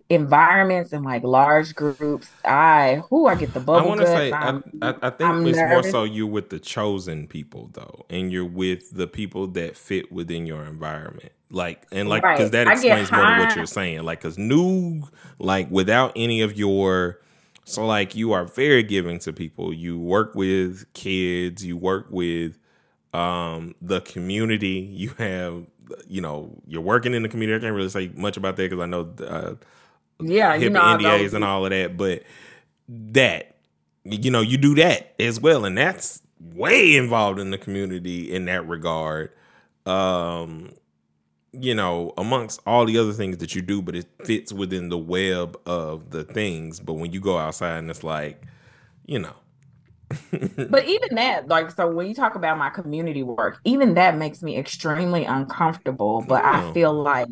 environments 0.09 0.93
and 0.93 1.03
like 1.05 1.23
large 1.23 1.75
groups, 1.75 2.35
I 2.45 3.01
who 3.09 3.27
I 3.27 3.35
get 3.35 3.53
the 3.53 3.61
bubble. 3.61 3.73
I 3.73 3.83
want 3.83 3.99
to 3.99 4.05
say, 4.07 4.37
I, 4.41 4.61
I, 4.81 4.95
I 5.01 5.09
think 5.09 5.39
I'm 5.39 5.43
it's 5.43 5.63
more 5.65 5.83
so 5.83 6.03
you 6.05 6.25
with 6.27 6.49
the 6.49 6.59
chosen 6.59 7.27
people 7.27 7.69
though, 7.73 8.05
and 8.09 8.31
you're 8.31 8.45
with 8.45 8.91
the 8.91 9.07
people 9.07 9.47
that 9.47 9.75
fit 9.77 10.11
within 10.11 10.45
your 10.45 10.63
environment. 10.65 11.33
Like 11.51 11.85
and 11.91 12.07
like 12.09 12.33
because 12.33 12.51
Right. 12.51 12.51
that 12.51 12.67
explains 12.67 13.11
more 13.11 13.25
to 13.25 13.33
what 13.33 13.55
you're 13.55 13.65
saying. 13.65 14.03
Like 14.03 14.21
because 14.21 14.37
new, 14.37 15.03
like 15.39 15.69
without 15.69 16.13
any 16.15 16.41
of 16.41 16.57
your, 16.57 17.19
so 17.65 17.85
like 17.85 18.15
you 18.15 18.31
are 18.31 18.45
very 18.45 18.81
giving 18.83 19.19
to 19.19 19.33
people. 19.33 19.73
You 19.73 19.99
work 19.99 20.35
with 20.35 20.91
kids. 20.93 21.65
You 21.65 21.75
work 21.77 22.07
with 22.09 22.57
um 23.13 23.75
the 23.81 24.01
community. 24.01 24.79
You 24.91 25.09
have 25.17 25.67
you 26.07 26.21
know 26.21 26.61
you're 26.67 26.81
working 26.81 27.13
in 27.13 27.23
the 27.23 27.29
community. 27.29 27.57
I 27.57 27.67
can't 27.67 27.75
really 27.75 27.89
say 27.89 28.09
much 28.15 28.37
about 28.37 28.55
that 28.57 28.69
because 28.69 28.81
I 28.83 28.85
know. 28.87 29.13
Uh, 29.19 29.55
yeah, 30.19 30.55
you 30.55 30.69
HIPAA 30.69 30.69
know, 30.69 30.81
I 30.81 30.97
NDAs 30.97 31.33
and 31.33 31.43
all 31.43 31.65
of 31.65 31.71
that, 31.71 31.97
but 31.97 32.23
that 32.87 33.55
you 34.03 34.31
know 34.31 34.41
you 34.41 34.57
do 34.57 34.75
that 34.75 35.15
as 35.19 35.39
well, 35.39 35.65
and 35.65 35.77
that's 35.77 36.21
way 36.39 36.95
involved 36.95 37.39
in 37.39 37.51
the 37.51 37.57
community 37.57 38.31
in 38.33 38.45
that 38.45 38.67
regard. 38.67 39.31
Um, 39.85 40.73
you 41.53 41.73
know, 41.75 42.13
amongst 42.17 42.61
all 42.67 42.85
the 42.85 42.97
other 42.97 43.13
things 43.13 43.37
that 43.37 43.55
you 43.55 43.61
do, 43.61 43.81
but 43.81 43.95
it 43.95 44.07
fits 44.23 44.51
within 44.53 44.89
the 44.89 44.97
web 44.97 45.57
of 45.65 46.11
the 46.11 46.23
things. 46.23 46.79
But 46.79 46.93
when 46.93 47.13
you 47.13 47.21
go 47.21 47.37
outside 47.37 47.77
and 47.79 47.89
it's 47.89 48.03
like, 48.03 48.41
you 49.05 49.19
know, 49.19 49.35
But 50.67 50.85
even 50.87 51.15
that, 51.15 51.47
like, 51.47 51.71
so 51.71 51.89
when 51.91 52.07
you 52.07 52.15
talk 52.15 52.35
about 52.35 52.57
my 52.57 52.69
community 52.69 53.23
work, 53.23 53.59
even 53.65 53.93
that 53.95 54.17
makes 54.17 54.41
me 54.41 54.57
extremely 54.57 55.25
uncomfortable. 55.25 56.21
But 56.27 56.43
Yeah. 56.43 56.69
I 56.69 56.73
feel 56.73 56.93
like 56.93 57.29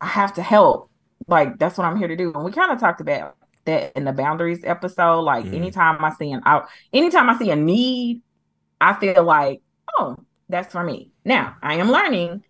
I 0.00 0.06
have 0.06 0.34
to 0.34 0.42
help. 0.42 0.90
Like, 1.28 1.58
that's 1.58 1.78
what 1.78 1.84
I'm 1.86 1.96
here 1.98 2.08
to 2.08 2.16
do. 2.16 2.32
And 2.34 2.44
we 2.44 2.52
kind 2.52 2.72
of 2.72 2.80
talked 2.80 3.00
about 3.00 3.36
that 3.66 3.92
in 3.96 4.04
the 4.04 4.12
boundaries 4.12 4.60
episode. 4.64 5.20
Like, 5.20 5.44
Mhm. 5.44 5.54
anytime 5.54 6.04
I 6.04 6.10
see 6.12 6.32
an 6.32 6.42
out, 6.46 6.68
anytime 6.92 7.30
I 7.30 7.36
see 7.38 7.50
a 7.50 7.56
need, 7.56 8.22
I 8.80 8.94
feel 8.94 9.22
like, 9.22 9.60
oh, 9.98 10.16
that's 10.48 10.72
for 10.72 10.82
me. 10.82 11.12
Now, 11.24 11.56
I 11.62 11.74
am 11.74 11.90
learning 11.90 12.42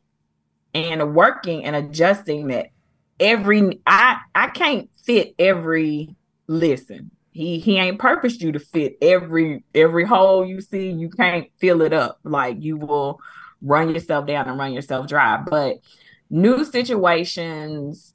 and 0.74 1.14
working 1.14 1.64
and 1.64 1.74
adjusting 1.76 2.48
that 2.48 2.68
every 3.18 3.80
I 3.86 4.20
I 4.34 4.48
can't 4.48 4.90
fit 5.04 5.34
every 5.38 6.14
listen. 6.46 7.10
He 7.32 7.58
he 7.58 7.78
ain't 7.78 7.98
purposed 7.98 8.42
you 8.42 8.52
to 8.52 8.58
fit 8.60 8.96
every 9.02 9.64
every 9.74 10.04
hole 10.04 10.44
you 10.46 10.60
see. 10.60 10.90
You 10.90 11.10
can't 11.10 11.48
fill 11.58 11.82
it 11.82 11.92
up. 11.92 12.18
Like 12.24 12.58
you 12.60 12.76
will 12.76 13.20
run 13.62 13.90
yourself 13.90 14.26
down 14.26 14.48
and 14.48 14.58
run 14.58 14.72
yourself 14.72 15.08
dry. 15.08 15.38
But 15.48 15.78
new 16.30 16.64
situations, 16.64 18.12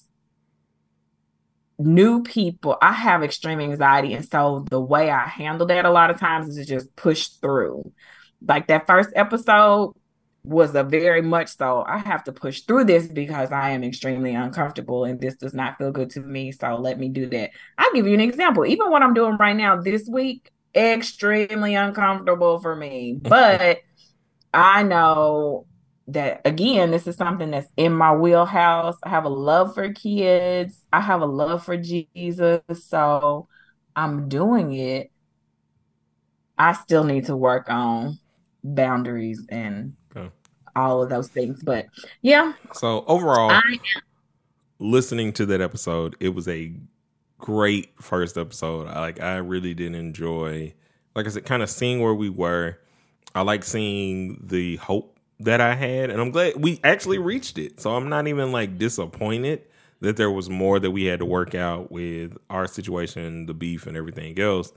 new 1.79 2.23
people, 2.23 2.77
I 2.81 2.93
have 2.93 3.23
extreme 3.23 3.59
anxiety. 3.59 4.13
And 4.13 4.25
so 4.25 4.65
the 4.69 4.79
way 4.79 5.09
I 5.09 5.27
handle 5.27 5.67
that 5.67 5.85
a 5.85 5.91
lot 5.91 6.09
of 6.09 6.19
times 6.19 6.49
is 6.49 6.55
to 6.57 6.65
just 6.65 6.95
push 6.95 7.27
through. 7.27 7.91
Like 8.45 8.67
that 8.67 8.87
first 8.87 9.09
episode 9.15 9.93
was 10.43 10.75
a 10.75 10.83
very 10.83 11.21
much 11.21 11.55
so 11.55 11.85
I 11.87 11.99
have 11.99 12.25
to 12.25 12.33
push 12.33 12.61
through 12.61 12.83
this 12.83 13.07
because 13.07 13.51
I 13.51 13.69
am 13.71 13.83
extremely 13.83 14.35
uncomfortable 14.35 15.05
and 15.05 15.19
this 15.19 15.35
does 15.35 15.53
not 15.53 15.77
feel 15.77 15.91
good 15.91 16.09
to 16.11 16.19
me. 16.19 16.51
So 16.51 16.75
let 16.75 16.99
me 16.99 17.09
do 17.09 17.27
that. 17.27 17.51
I'll 17.77 17.93
give 17.93 18.07
you 18.07 18.13
an 18.13 18.19
example. 18.19 18.65
Even 18.65 18.91
what 18.91 19.01
I'm 19.01 19.13
doing 19.13 19.37
right 19.37 19.55
now 19.55 19.81
this 19.81 20.07
week, 20.07 20.51
extremely 20.75 21.75
uncomfortable 21.75 22.59
for 22.59 22.75
me. 22.75 23.19
But 23.21 23.79
I 24.53 24.83
know 24.83 25.65
that 26.07 26.41
again, 26.45 26.91
this 26.91 27.07
is 27.07 27.15
something 27.15 27.51
that's 27.51 27.69
in 27.77 27.93
my 27.93 28.13
wheelhouse. 28.13 28.97
I 29.03 29.09
have 29.09 29.25
a 29.25 29.29
love 29.29 29.73
for 29.73 29.91
kids. 29.93 30.83
I 30.91 31.01
have 31.01 31.21
a 31.21 31.25
love 31.25 31.63
for 31.63 31.77
Jesus. 31.77 32.61
So 32.87 33.47
I'm 33.95 34.27
doing 34.29 34.73
it. 34.73 35.11
I 36.57 36.73
still 36.73 37.03
need 37.03 37.25
to 37.25 37.35
work 37.35 37.69
on 37.69 38.19
boundaries 38.63 39.45
and 39.49 39.93
Okay. 40.15 40.29
all 40.75 41.01
of 41.01 41.09
those 41.09 41.29
things. 41.29 41.63
But 41.63 41.85
yeah, 42.21 42.53
so 42.73 43.03
overall, 43.07 43.49
I 43.51 43.61
listening 44.79 45.33
to 45.33 45.45
that 45.47 45.61
episode, 45.61 46.15
it 46.19 46.29
was 46.29 46.47
a 46.47 46.73
great 47.37 47.91
first 48.01 48.37
episode. 48.37 48.87
I, 48.87 48.99
like 48.99 49.21
I 49.21 49.37
really 49.37 49.73
did 49.73 49.95
enjoy, 49.95 50.73
like 51.15 51.25
I 51.25 51.29
said, 51.29 51.45
kind 51.45 51.63
of 51.63 51.69
seeing 51.69 52.01
where 52.01 52.13
we 52.13 52.29
were. 52.29 52.77
I 53.35 53.41
like 53.41 53.63
seeing 53.63 54.39
the 54.45 54.75
hope 54.77 55.12
that 55.39 55.61
I 55.61 55.75
had, 55.75 56.09
and 56.09 56.21
I'm 56.21 56.31
glad 56.31 56.61
we 56.61 56.79
actually 56.83 57.17
reached 57.17 57.57
it. 57.57 57.79
So 57.79 57.95
I'm 57.95 58.09
not 58.09 58.27
even 58.27 58.51
like 58.51 58.77
disappointed 58.77 59.63
that 60.01 60.17
there 60.17 60.31
was 60.31 60.49
more 60.49 60.79
that 60.79 60.91
we 60.91 61.05
had 61.05 61.19
to 61.19 61.25
work 61.25 61.55
out 61.55 61.91
with 61.91 62.37
our 62.49 62.67
situation, 62.67 63.45
the 63.45 63.53
beef, 63.53 63.87
and 63.87 63.95
everything 63.95 64.37
else. 64.39 64.73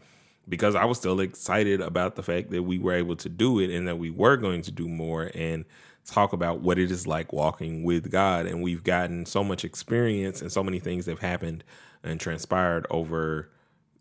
Because 0.49 0.77
I 0.77 0.85
was 0.85 0.99
still 0.99 1.19
excited 1.19 1.81
about 1.81 2.14
the 2.14 2.23
fact 2.23 2.51
that 2.51 2.62
we 2.62 2.79
were 2.79 2.92
able 2.92 3.16
to 3.16 3.29
do 3.29 3.59
it 3.59 3.69
and 3.71 3.88
that 3.88 3.99
we 3.99 4.11
were 4.11 4.37
going 4.37 4.62
to 4.62 4.71
do 4.71 4.87
more 4.87 5.33
and 5.35 5.64
talk 6.05 6.33
about 6.33 6.61
what 6.61 6.79
it 6.79 6.92
is 6.92 7.09
like 7.09 7.33
walking 7.33 7.83
with 7.83 8.12
God. 8.12 8.47
And 8.47 8.62
we've 8.62 8.85
gotten 8.85 9.27
so 9.27 9.42
much 9.42 9.64
experience 9.64 10.40
and 10.40 10.53
so 10.53 10.62
many 10.62 10.79
things 10.79 11.07
have 11.07 11.19
happened 11.19 11.64
and 12.05 12.21
transpired 12.21 12.87
over, 12.90 13.51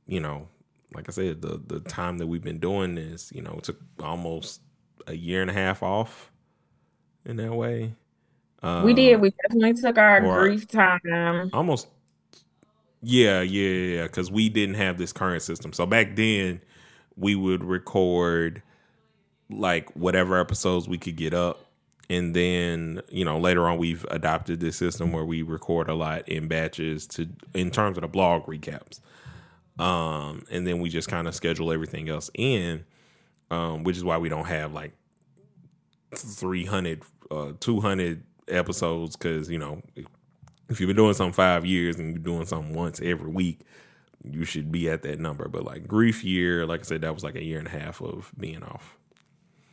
you 0.06 0.20
know, 0.20 0.48
like 0.94 1.10
I 1.10 1.12
said, 1.12 1.42
the 1.42 1.60
the 1.66 1.80
time 1.80 2.20
that 2.20 2.28
we've 2.28 2.44
been 2.44 2.60
doing 2.60 2.94
this, 2.94 3.32
you 3.34 3.42
know, 3.42 3.56
it 3.58 3.64
took 3.64 3.82
almost 4.00 4.62
a 5.08 5.16
year 5.16 5.42
and 5.42 5.50
a 5.50 5.54
half 5.54 5.82
off 5.82 6.32
in 7.26 7.38
that 7.38 7.54
way. 7.54 7.94
we 8.84 8.94
did. 8.94 9.16
Um, 9.16 9.22
We 9.22 9.34
definitely 9.44 9.74
took 9.74 9.98
our 9.98 10.22
grief 10.22 10.68
time. 10.68 11.50
almost 11.54 11.88
yeah 13.08 13.42
yeah 13.42 13.70
yeah 13.98 14.04
because 14.04 14.32
we 14.32 14.50
didn't 14.50 14.76
have 14.76 14.98
this 14.98 15.14
current 15.14 15.44
system 15.44 15.72
so 15.72 15.86
back 15.86 16.16
then 16.16 16.60
we 17.16 17.36
would 17.36 17.64
record 17.64 18.64
like 19.48 19.92
whatever 19.92 20.40
episodes 20.40 20.88
we 20.90 20.98
could 20.98 21.16
get 21.16 21.32
up 21.32 21.66
and 22.10 22.36
then 22.36 23.00
you 23.10 23.24
know 23.24 23.38
later 23.38 23.68
on 23.68 23.78
we've 23.78 24.06
adopted 24.10 24.60
this 24.60 24.76
system 24.76 25.12
where 25.12 25.24
we 25.26 25.44
record 25.44 25.88
a 25.88 25.94
lot 25.94 26.28
in 26.28 26.48
batches 26.48 27.06
to 27.06 27.28
in 27.54 27.70
terms 27.70 27.96
of 27.96 28.02
the 28.02 28.08
blog 28.08 28.44
recaps 28.48 29.00
um 29.78 30.44
and 30.50 30.66
then 30.66 30.80
we 30.80 30.90
just 30.90 31.08
kind 31.08 31.28
of 31.28 31.36
schedule 31.36 31.72
everything 31.72 32.10
else 32.10 32.32
in 32.34 32.84
um 33.52 33.84
which 33.84 33.98
is 33.98 34.04
why 34.04 34.18
we 34.18 34.30
don't 34.30 34.46
have 34.48 34.74
like 34.74 34.94
300 36.16 37.04
uh 37.32 37.54
200 37.60 38.24
episodes 38.48 39.16
because 39.16 39.50
you 39.50 39.58
know 39.58 39.82
if 40.70 40.80
you've 40.80 40.88
been 40.88 40.96
doing 40.96 41.14
something 41.14 41.34
five 41.34 41.66
years 41.66 41.98
and 41.98 42.14
you're 42.14 42.24
doing 42.24 42.46
something 42.46 42.74
once 42.74 43.00
every 43.02 43.30
week, 43.30 43.62
you 44.24 44.46
should 44.46 44.72
be 44.72 44.90
at 44.90 45.04
that 45.04 45.20
number. 45.20 45.48
But 45.48 45.64
like 45.64 45.88
grief 45.88 46.24
year, 46.24 46.66
like 46.66 46.82
I 46.82 46.84
said, 46.84 47.02
that 47.02 47.14
was 47.14 47.24
like 47.24 47.36
a 47.36 47.44
year 47.44 47.60
and 47.60 47.68
a 47.68 47.72
half 47.72 48.02
of 48.02 48.32
being 48.38 48.64
off. 48.64 48.98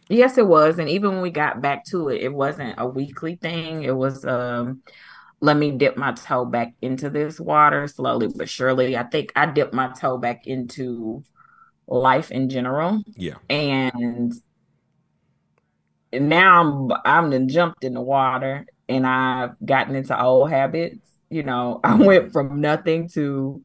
Yes, 0.08 0.36
it 0.36 0.46
was. 0.46 0.78
And 0.78 0.88
even 0.88 1.12
when 1.12 1.22
we 1.22 1.30
got 1.30 1.62
back 1.62 1.84
to 1.86 2.08
it, 2.08 2.20
it 2.22 2.32
wasn't 2.32 2.74
a 2.78 2.86
weekly 2.86 3.36
thing. 3.36 3.84
It 3.84 3.96
was 3.96 4.24
um 4.24 4.82
let 5.40 5.56
me 5.56 5.72
dip 5.72 5.96
my 5.96 6.12
toe 6.12 6.44
back 6.44 6.74
into 6.82 7.10
this 7.10 7.40
water 7.40 7.88
slowly 7.88 8.28
but 8.34 8.48
surely. 8.48 8.96
I 8.96 9.04
think 9.04 9.32
I 9.34 9.46
dipped 9.46 9.74
my 9.74 9.88
toe 9.88 10.18
back 10.18 10.46
into 10.46 11.24
life 11.86 12.30
in 12.30 12.48
general. 12.48 13.02
Yeah. 13.16 13.36
And 13.48 14.32
now 16.12 16.90
I'm 17.04 17.30
I'm 17.32 17.48
jumped 17.48 17.84
in 17.84 17.94
the 17.94 18.00
water 18.00 18.66
and 18.88 19.06
I've 19.06 19.54
gotten 19.64 19.94
into 19.94 20.20
old 20.20 20.50
habits. 20.50 20.98
You 21.30 21.42
know, 21.42 21.80
I 21.84 21.94
went 21.94 22.32
from 22.32 22.60
nothing 22.60 23.08
to 23.10 23.62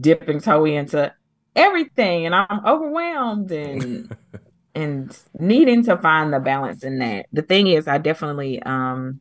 dipping 0.00 0.40
toe 0.40 0.64
into 0.64 1.12
everything 1.56 2.26
and 2.26 2.34
I'm 2.34 2.64
overwhelmed 2.64 3.50
and 3.50 4.16
and 4.74 5.18
needing 5.38 5.84
to 5.84 5.96
find 5.98 6.32
the 6.32 6.40
balance 6.40 6.84
in 6.84 6.98
that. 7.00 7.26
The 7.32 7.42
thing 7.42 7.66
is 7.66 7.88
I 7.88 7.98
definitely 7.98 8.62
um 8.62 9.20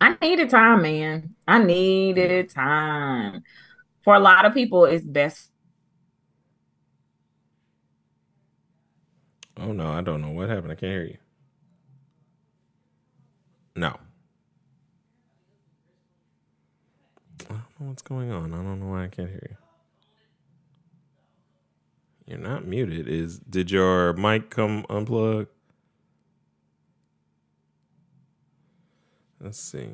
I 0.00 0.16
needed 0.20 0.50
time, 0.50 0.82
man. 0.82 1.34
I 1.46 1.62
needed 1.62 2.50
time. 2.50 3.44
For 4.02 4.14
a 4.14 4.20
lot 4.20 4.46
of 4.46 4.54
people 4.54 4.86
it's 4.86 5.04
best 5.06 5.51
Oh 9.58 9.72
no, 9.72 9.92
I 9.92 10.00
don't 10.00 10.22
know 10.22 10.30
what 10.30 10.48
happened. 10.48 10.72
I 10.72 10.76
can't 10.76 10.92
hear 10.92 11.04
you. 11.04 11.18
No. 13.76 13.98
I 17.40 17.54
don't 17.54 17.80
know 17.80 17.88
what's 17.88 18.02
going 18.02 18.30
on. 18.30 18.52
I 18.52 18.56
don't 18.56 18.80
know 18.80 18.86
why 18.86 19.04
I 19.04 19.08
can't 19.08 19.28
hear 19.28 19.46
you. 19.50 19.56
You're 22.26 22.38
not 22.38 22.66
muted. 22.66 23.08
Is 23.08 23.38
did 23.38 23.70
your 23.70 24.12
mic 24.14 24.48
come 24.50 24.86
unplugged? 24.88 25.48
Let's 29.40 29.58
see. 29.58 29.88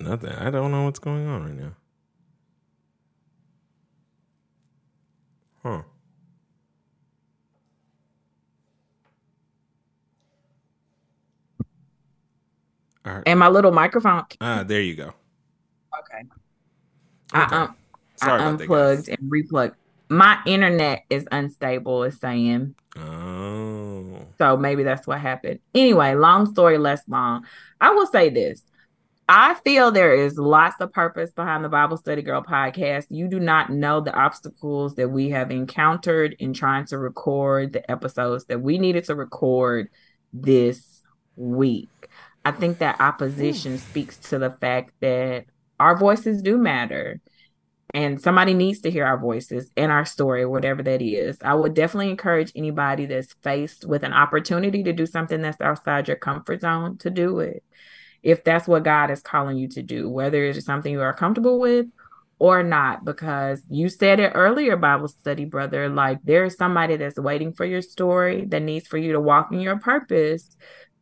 Nothing. 0.00 0.30
I 0.30 0.50
don't 0.50 0.70
know 0.70 0.84
what's 0.84 0.98
going 0.98 1.26
on 1.26 1.44
right 1.44 1.54
now. 1.54 1.72
Huh. 5.62 5.82
Right. 13.04 13.22
And 13.26 13.38
my 13.38 13.48
little 13.48 13.72
microphone. 13.72 14.24
Ah, 14.40 14.62
there 14.64 14.82
you 14.82 14.94
go. 14.94 15.14
Okay. 15.98 16.24
I 17.32 17.42
um 17.62 17.76
Sorry 18.16 18.42
I 18.42 18.48
unplugged 18.48 19.08
and 19.08 19.30
replugged. 19.30 19.74
My 20.10 20.38
internet 20.46 21.04
is 21.10 21.26
unstable, 21.30 22.04
it's 22.04 22.18
saying. 22.18 22.74
Oh. 22.96 24.26
So 24.38 24.56
maybe 24.56 24.82
that's 24.82 25.06
what 25.06 25.20
happened. 25.20 25.60
Anyway, 25.74 26.14
long 26.14 26.46
story 26.46 26.78
less 26.78 27.02
long. 27.08 27.44
I 27.80 27.90
will 27.90 28.06
say 28.06 28.30
this. 28.30 28.62
I 29.30 29.54
feel 29.62 29.90
there 29.90 30.14
is 30.14 30.38
lots 30.38 30.80
of 30.80 30.90
purpose 30.90 31.30
behind 31.32 31.62
the 31.62 31.68
Bible 31.68 31.98
Study 31.98 32.22
Girl 32.22 32.42
podcast. 32.42 33.08
You 33.10 33.28
do 33.28 33.38
not 33.38 33.68
know 33.68 34.00
the 34.00 34.14
obstacles 34.14 34.94
that 34.94 35.10
we 35.10 35.28
have 35.28 35.50
encountered 35.50 36.34
in 36.38 36.54
trying 36.54 36.86
to 36.86 36.96
record 36.96 37.74
the 37.74 37.90
episodes 37.90 38.46
that 38.46 38.62
we 38.62 38.78
needed 38.78 39.04
to 39.04 39.14
record 39.14 39.90
this 40.32 41.02
week. 41.36 41.90
I 42.46 42.52
think 42.52 42.78
that 42.78 43.02
opposition 43.02 43.76
speaks 43.76 44.16
to 44.30 44.38
the 44.38 44.56
fact 44.62 44.94
that 45.00 45.44
our 45.78 45.94
voices 45.94 46.40
do 46.40 46.56
matter 46.56 47.20
and 47.92 48.18
somebody 48.18 48.54
needs 48.54 48.80
to 48.80 48.90
hear 48.90 49.04
our 49.04 49.18
voices 49.18 49.70
and 49.76 49.92
our 49.92 50.06
story, 50.06 50.46
whatever 50.46 50.82
that 50.82 51.02
is. 51.02 51.36
I 51.42 51.52
would 51.52 51.74
definitely 51.74 52.10
encourage 52.10 52.52
anybody 52.56 53.04
that's 53.04 53.34
faced 53.42 53.84
with 53.84 54.04
an 54.04 54.14
opportunity 54.14 54.82
to 54.84 54.92
do 54.94 55.04
something 55.04 55.42
that's 55.42 55.60
outside 55.60 56.08
your 56.08 56.16
comfort 56.16 56.62
zone 56.62 56.96
to 56.98 57.10
do 57.10 57.40
it 57.40 57.62
if 58.22 58.44
that's 58.44 58.66
what 58.66 58.84
God 58.84 59.10
is 59.10 59.22
calling 59.22 59.56
you 59.56 59.68
to 59.68 59.82
do, 59.82 60.08
whether 60.08 60.44
it's 60.44 60.64
something 60.64 60.92
you 60.92 61.00
are 61.00 61.14
comfortable 61.14 61.58
with 61.60 61.86
or 62.38 62.62
not, 62.62 63.04
because 63.04 63.62
you 63.68 63.88
said 63.88 64.20
it 64.20 64.32
earlier, 64.34 64.76
Bible 64.76 65.08
study, 65.08 65.44
brother. 65.44 65.88
Like 65.88 66.18
there 66.22 66.44
is 66.44 66.56
somebody 66.56 66.96
that's 66.96 67.18
waiting 67.18 67.52
for 67.52 67.64
your 67.64 67.82
story 67.82 68.44
that 68.46 68.62
needs 68.62 68.86
for 68.86 68.98
you 68.98 69.12
to 69.12 69.20
walk 69.20 69.52
in 69.52 69.60
your 69.60 69.78
purpose 69.78 70.56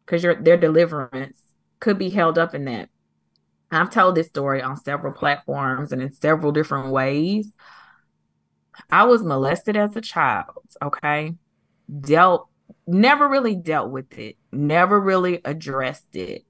because 0.05 0.23
your 0.23 0.41
their 0.41 0.57
deliverance 0.57 1.41
could 1.81 1.99
be 1.99 2.11
held 2.11 2.39
up 2.39 2.55
in 2.55 2.65
that. 2.67 2.89
I've 3.71 3.91
told 3.91 4.15
this 4.15 4.29
story 4.29 4.63
on 4.63 4.77
several 4.77 5.13
platforms 5.13 5.93
and 5.93 6.01
in 6.01 6.13
several 6.13 6.53
different 6.53 6.91
ways. 6.91 7.53
I 8.91 9.05
was 9.05 9.23
molested 9.23 9.77
as 9.77 9.97
a 9.97 10.01
child, 10.01 10.63
okay? 10.83 11.35
Dealt 12.01 12.49
never 12.87 13.29
really 13.29 13.57
dealt 13.57 13.91
with 13.91 14.17
it, 14.19 14.37
never 14.53 15.01
really 15.01 15.41
addressed 15.45 16.15
it 16.15 16.46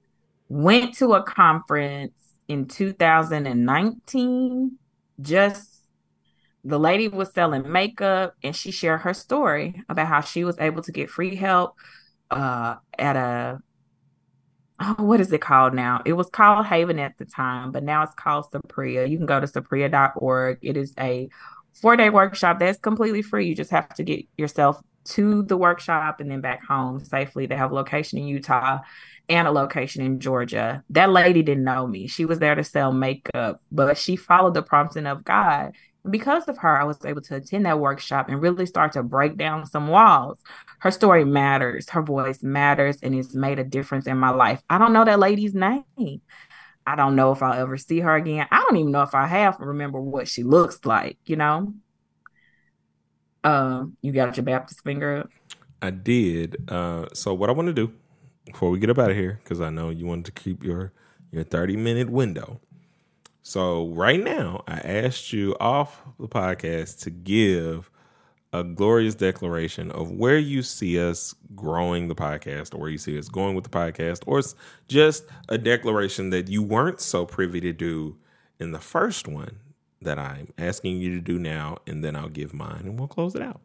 went 0.49 0.95
to 0.95 1.13
a 1.13 1.23
conference 1.23 2.13
in 2.47 2.67
2019 2.67 4.77
just 5.19 5.81
the 6.63 6.79
lady 6.79 7.07
was 7.07 7.33
selling 7.33 7.71
makeup 7.71 8.33
and 8.43 8.55
she 8.55 8.71
shared 8.71 9.01
her 9.01 9.13
story 9.13 9.83
about 9.89 10.07
how 10.07 10.21
she 10.21 10.43
was 10.43 10.57
able 10.59 10.81
to 10.81 10.91
get 10.91 11.09
free 11.09 11.35
help 11.35 11.75
uh, 12.31 12.75
at 12.97 13.15
a 13.15 13.59
oh, 14.79 14.95
what 14.99 15.19
is 15.19 15.31
it 15.31 15.41
called 15.41 15.73
now? 15.73 16.01
It 16.05 16.13
was 16.13 16.29
called 16.29 16.65
Haven 16.65 16.99
at 16.99 17.17
the 17.17 17.25
time, 17.25 17.71
but 17.71 17.83
now 17.83 18.03
it's 18.03 18.15
called 18.15 18.45
Sapria. 18.51 19.09
You 19.09 19.17
can 19.17 19.25
go 19.25 19.39
to 19.39 19.47
sapria.org. 19.47 20.59
It 20.61 20.77
is 20.77 20.93
a 20.99 21.29
four 21.73 21.95
day 21.95 22.09
workshop 22.09 22.59
that's 22.59 22.79
completely 22.79 23.21
free. 23.21 23.47
You 23.47 23.55
just 23.55 23.71
have 23.71 23.93
to 23.95 24.03
get 24.03 24.25
yourself 24.37 24.81
to 25.05 25.43
the 25.43 25.57
workshop 25.57 26.19
and 26.19 26.29
then 26.29 26.41
back 26.41 26.65
home 26.65 27.03
safely. 27.03 27.45
They 27.45 27.55
have 27.55 27.71
a 27.71 27.75
location 27.75 28.19
in 28.19 28.27
Utah 28.27 28.79
and 29.29 29.47
a 29.47 29.51
location 29.51 30.03
in 30.03 30.19
Georgia. 30.19 30.83
That 30.89 31.09
lady 31.09 31.41
didn't 31.41 31.63
know 31.63 31.85
me. 31.85 32.07
She 32.07 32.25
was 32.25 32.39
there 32.39 32.55
to 32.55 32.63
sell 32.63 32.91
makeup, 32.91 33.61
but 33.71 33.97
she 33.97 34.15
followed 34.15 34.53
the 34.53 34.61
prompting 34.61 35.05
of 35.05 35.23
God. 35.23 35.73
Because 36.09 36.47
of 36.47 36.57
her, 36.59 36.79
I 36.79 36.85
was 36.85 37.03
able 37.03 37.21
to 37.23 37.35
attend 37.35 37.65
that 37.65 37.79
workshop 37.79 38.29
and 38.29 38.41
really 38.41 38.65
start 38.65 38.93
to 38.93 39.03
break 39.03 39.35
down 39.35 39.65
some 39.65 39.89
walls. 39.89 40.39
Her 40.79 40.91
story 40.91 41.25
matters, 41.25 41.89
her 41.89 42.01
voice 42.01 42.41
matters, 42.41 42.99
and 43.03 43.13
it's 43.13 43.35
made 43.35 43.59
a 43.59 43.65
difference 43.65 44.07
in 44.07 44.17
my 44.17 44.29
life. 44.29 44.61
I 44.69 44.77
don't 44.77 44.93
know 44.93 45.03
that 45.03 45.19
lady's 45.19 45.53
name. 45.53 45.83
I 46.85 46.95
don't 46.95 47.17
know 47.17 47.33
if 47.33 47.43
I'll 47.43 47.59
ever 47.59 47.77
see 47.77 47.99
her 47.99 48.15
again. 48.15 48.47
I 48.49 48.61
don't 48.61 48.77
even 48.77 48.93
know 48.93 49.01
if 49.01 49.13
I 49.13 49.27
have 49.27 49.59
remember 49.59 49.99
what 49.99 50.29
she 50.29 50.43
looks 50.43 50.85
like, 50.85 51.17
you 51.25 51.35
know? 51.35 51.73
Um, 53.43 53.97
you 54.01 54.13
got 54.13 54.37
your 54.37 54.45
Baptist 54.45 54.83
finger 54.83 55.17
up? 55.17 55.29
I 55.81 55.89
did. 55.89 56.69
Uh, 56.69 57.07
so 57.13 57.33
what 57.33 57.49
I 57.49 57.53
want 57.53 57.67
to 57.67 57.73
do 57.73 57.91
before 58.51 58.69
we 58.69 58.79
get 58.79 58.89
up 58.89 58.99
out 58.99 59.11
of 59.11 59.17
here, 59.17 59.39
because 59.43 59.61
I 59.61 59.69
know 59.69 59.89
you 59.89 60.05
wanted 60.05 60.25
to 60.25 60.31
keep 60.31 60.63
your 60.63 60.93
your 61.31 61.43
30 61.43 61.75
minute 61.77 62.09
window. 62.09 62.59
So 63.41 63.87
right 63.89 64.21
now, 64.21 64.63
I 64.67 64.79
asked 64.79 65.31
you 65.31 65.55
off 65.59 66.01
the 66.19 66.27
podcast 66.27 67.01
to 67.03 67.09
give 67.09 67.89
a 68.53 68.63
glorious 68.63 69.15
declaration 69.15 69.91
of 69.91 70.11
where 70.11 70.37
you 70.37 70.63
see 70.63 70.99
us 70.99 71.35
growing 71.55 72.07
the 72.07 72.15
podcast 72.15 72.73
or 72.73 72.79
where 72.79 72.89
you 72.89 72.97
see 72.97 73.17
us 73.17 73.29
going 73.29 73.55
with 73.55 73.63
the 73.63 73.69
podcast, 73.69 74.23
or 74.25 74.39
it's 74.39 74.55
just 74.87 75.25
a 75.49 75.57
declaration 75.57 76.29
that 76.31 76.47
you 76.47 76.63
weren't 76.63 77.01
so 77.01 77.25
privy 77.25 77.61
to 77.61 77.73
do 77.73 78.17
in 78.59 78.71
the 78.71 78.79
first 78.79 79.27
one 79.27 79.59
that 80.01 80.19
I'm 80.19 80.49
asking 80.57 80.97
you 80.97 81.15
to 81.15 81.21
do 81.21 81.39
now, 81.39 81.77
and 81.85 82.03
then 82.03 82.15
I'll 82.15 82.29
give 82.29 82.53
mine 82.53 82.81
and 82.83 82.99
we'll 82.99 83.07
close 83.07 83.35
it 83.35 83.41
out. 83.41 83.61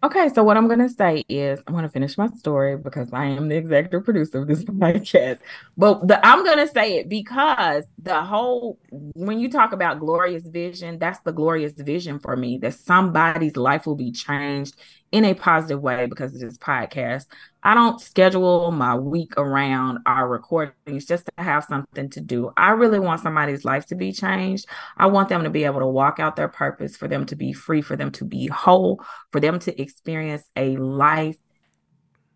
Okay, 0.00 0.28
so 0.28 0.44
what 0.44 0.56
I'm 0.56 0.68
going 0.68 0.78
to 0.78 0.88
say 0.88 1.24
is 1.28 1.58
I'm 1.66 1.74
going 1.74 1.82
to 1.82 1.88
finish 1.88 2.16
my 2.16 2.28
story 2.28 2.76
because 2.76 3.12
I 3.12 3.24
am 3.24 3.48
the 3.48 3.56
executive 3.56 4.04
producer 4.04 4.38
of 4.38 4.46
this 4.46 4.62
podcast. 4.64 5.40
But 5.76 6.06
the, 6.06 6.24
I'm 6.24 6.44
going 6.44 6.58
to 6.58 6.68
say 6.68 6.98
it 6.98 7.08
because 7.08 7.82
the 8.00 8.22
whole, 8.22 8.78
when 8.92 9.40
you 9.40 9.50
talk 9.50 9.72
about 9.72 9.98
glorious 9.98 10.46
vision, 10.46 11.00
that's 11.00 11.18
the 11.20 11.32
glorious 11.32 11.72
vision 11.72 12.20
for 12.20 12.36
me 12.36 12.58
that 12.58 12.74
somebody's 12.74 13.56
life 13.56 13.86
will 13.86 13.96
be 13.96 14.12
changed 14.12 14.76
in 15.10 15.24
a 15.24 15.34
positive 15.34 15.80
way 15.80 16.06
because 16.06 16.34
of 16.34 16.40
this 16.40 16.58
podcast. 16.58 17.26
I 17.62 17.74
don't 17.74 18.00
schedule 18.00 18.70
my 18.70 18.94
week 18.94 19.32
around 19.36 19.98
our 20.06 20.28
recordings 20.28 21.06
just 21.06 21.26
to 21.26 21.42
have 21.42 21.64
something 21.64 22.10
to 22.10 22.20
do. 22.20 22.50
I 22.56 22.70
really 22.70 22.98
want 22.98 23.22
somebody's 23.22 23.64
life 23.64 23.86
to 23.86 23.94
be 23.94 24.12
changed. 24.12 24.66
I 24.96 25.06
want 25.06 25.28
them 25.28 25.44
to 25.44 25.50
be 25.50 25.64
able 25.64 25.80
to 25.80 25.86
walk 25.86 26.20
out 26.20 26.36
their 26.36 26.48
purpose, 26.48 26.96
for 26.96 27.08
them 27.08 27.24
to 27.26 27.36
be 27.36 27.52
free, 27.52 27.80
for 27.80 27.96
them 27.96 28.10
to 28.12 28.24
be 28.24 28.46
whole, 28.48 29.02
for 29.32 29.40
them 29.40 29.58
to 29.60 29.80
experience 29.80 30.44
a 30.56 30.76
life 30.76 31.36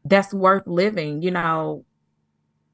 that's 0.05 0.33
worth 0.33 0.67
living. 0.67 1.23
You 1.23 1.33
know, 1.33 1.85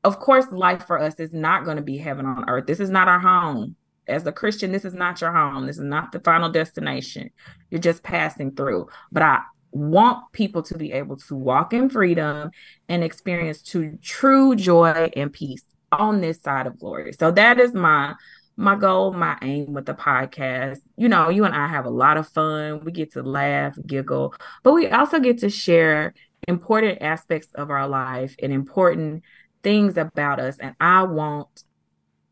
of 0.04 0.20
course, 0.20 0.46
life 0.52 0.86
for 0.86 0.98
us 1.00 1.18
is 1.18 1.32
not 1.32 1.64
going 1.64 1.76
to 1.76 1.82
be 1.82 1.98
heaven 1.98 2.24
on 2.24 2.48
earth. 2.48 2.66
This 2.66 2.80
is 2.80 2.90
not 2.90 3.08
our 3.08 3.20
home. 3.20 3.74
As 4.06 4.24
a 4.26 4.32
Christian, 4.32 4.72
this 4.72 4.86
is 4.86 4.94
not 4.94 5.20
your 5.20 5.32
home. 5.32 5.66
This 5.66 5.76
is 5.76 5.84
not 5.84 6.12
the 6.12 6.20
final 6.20 6.50
destination. 6.50 7.30
You're 7.68 7.80
just 7.80 8.02
passing 8.02 8.54
through. 8.54 8.86
But 9.12 9.22
I 9.22 9.42
want 9.70 10.32
people 10.32 10.62
to 10.62 10.78
be 10.78 10.92
able 10.92 11.16
to 11.16 11.34
walk 11.34 11.72
in 11.72 11.90
freedom 11.90 12.50
and 12.88 13.04
experience 13.04 13.62
to 13.62 13.98
true 14.02 14.56
joy 14.56 15.10
and 15.14 15.32
peace 15.32 15.62
on 15.92 16.20
this 16.20 16.40
side 16.40 16.66
of 16.66 16.78
glory. 16.78 17.12
So 17.12 17.30
that 17.32 17.58
is 17.58 17.74
my 17.74 18.14
my 18.60 18.74
goal, 18.74 19.12
my 19.12 19.38
aim 19.40 19.72
with 19.72 19.86
the 19.86 19.94
podcast. 19.94 20.80
You 20.96 21.08
know, 21.08 21.28
you 21.28 21.44
and 21.44 21.54
I 21.54 21.68
have 21.68 21.86
a 21.86 21.90
lot 21.90 22.16
of 22.16 22.28
fun. 22.28 22.84
We 22.84 22.90
get 22.90 23.12
to 23.12 23.22
laugh, 23.22 23.78
giggle, 23.86 24.34
but 24.64 24.72
we 24.72 24.88
also 24.88 25.20
get 25.20 25.38
to 25.38 25.50
share 25.50 26.12
important 26.48 27.02
aspects 27.02 27.48
of 27.54 27.70
our 27.70 27.86
life 27.86 28.34
and 28.42 28.52
important 28.52 29.22
things 29.62 29.96
about 29.96 30.40
us. 30.40 30.56
And 30.58 30.74
I 30.80 31.04
want, 31.04 31.62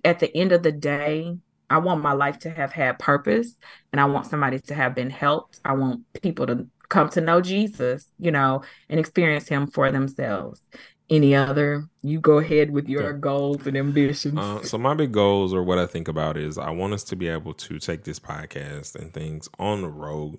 at 0.05 0.18
the 0.18 0.37
end 0.37 0.51
of 0.51 0.64
the 0.64 0.72
day, 0.72 1.37
I 1.68 1.79
want 1.79 2.03
my 2.03 2.12
life 2.12 2.40
to 2.40 2.51
have 2.51 2.72
had 2.72 2.99
purpose 2.99 3.55
and 3.92 4.01
I 4.01 4.05
want 4.07 4.27
somebody 4.27 4.59
to 4.61 4.75
have 4.75 4.94
been 4.94 5.11
helped. 5.11 5.61
I 5.64 5.75
want 5.75 6.03
people 6.22 6.46
to 6.46 6.66
come 6.88 7.09
to 7.11 7.20
know 7.20 7.40
Jesus, 7.40 8.07
you 8.18 8.31
know, 8.31 8.62
and 8.88 9.01
experience 9.01 9.49
him 9.49 9.66
for 9.66 9.90
themselves. 9.90 10.61
Any 11.09 11.37
other? 11.37 11.88
You 12.03 12.20
go 12.20 12.38
ahead 12.38 12.70
with 12.70 12.88
your 12.88 13.12
yeah. 13.12 13.18
goals 13.18 13.66
and 13.66 13.77
ambitions. 13.77 14.38
Uh, 14.38 14.62
so 14.62 14.77
my 14.77 14.94
big 14.94 15.12
goals 15.12 15.55
or 15.55 15.62
what 15.62 15.79
I 15.79 15.87
think 15.87 16.09
about 16.09 16.37
is 16.37 16.59
I 16.59 16.70
want 16.70 16.94
us 16.94 17.05
to 17.05 17.16
be 17.16 17.29
able 17.29 17.55
to 17.55 17.79
take 17.79 18.03
this 18.03 18.18
podcast 18.18 18.96
and 18.96 19.14
things 19.14 19.49
on 19.59 19.83
the 19.83 19.88
road 19.88 20.38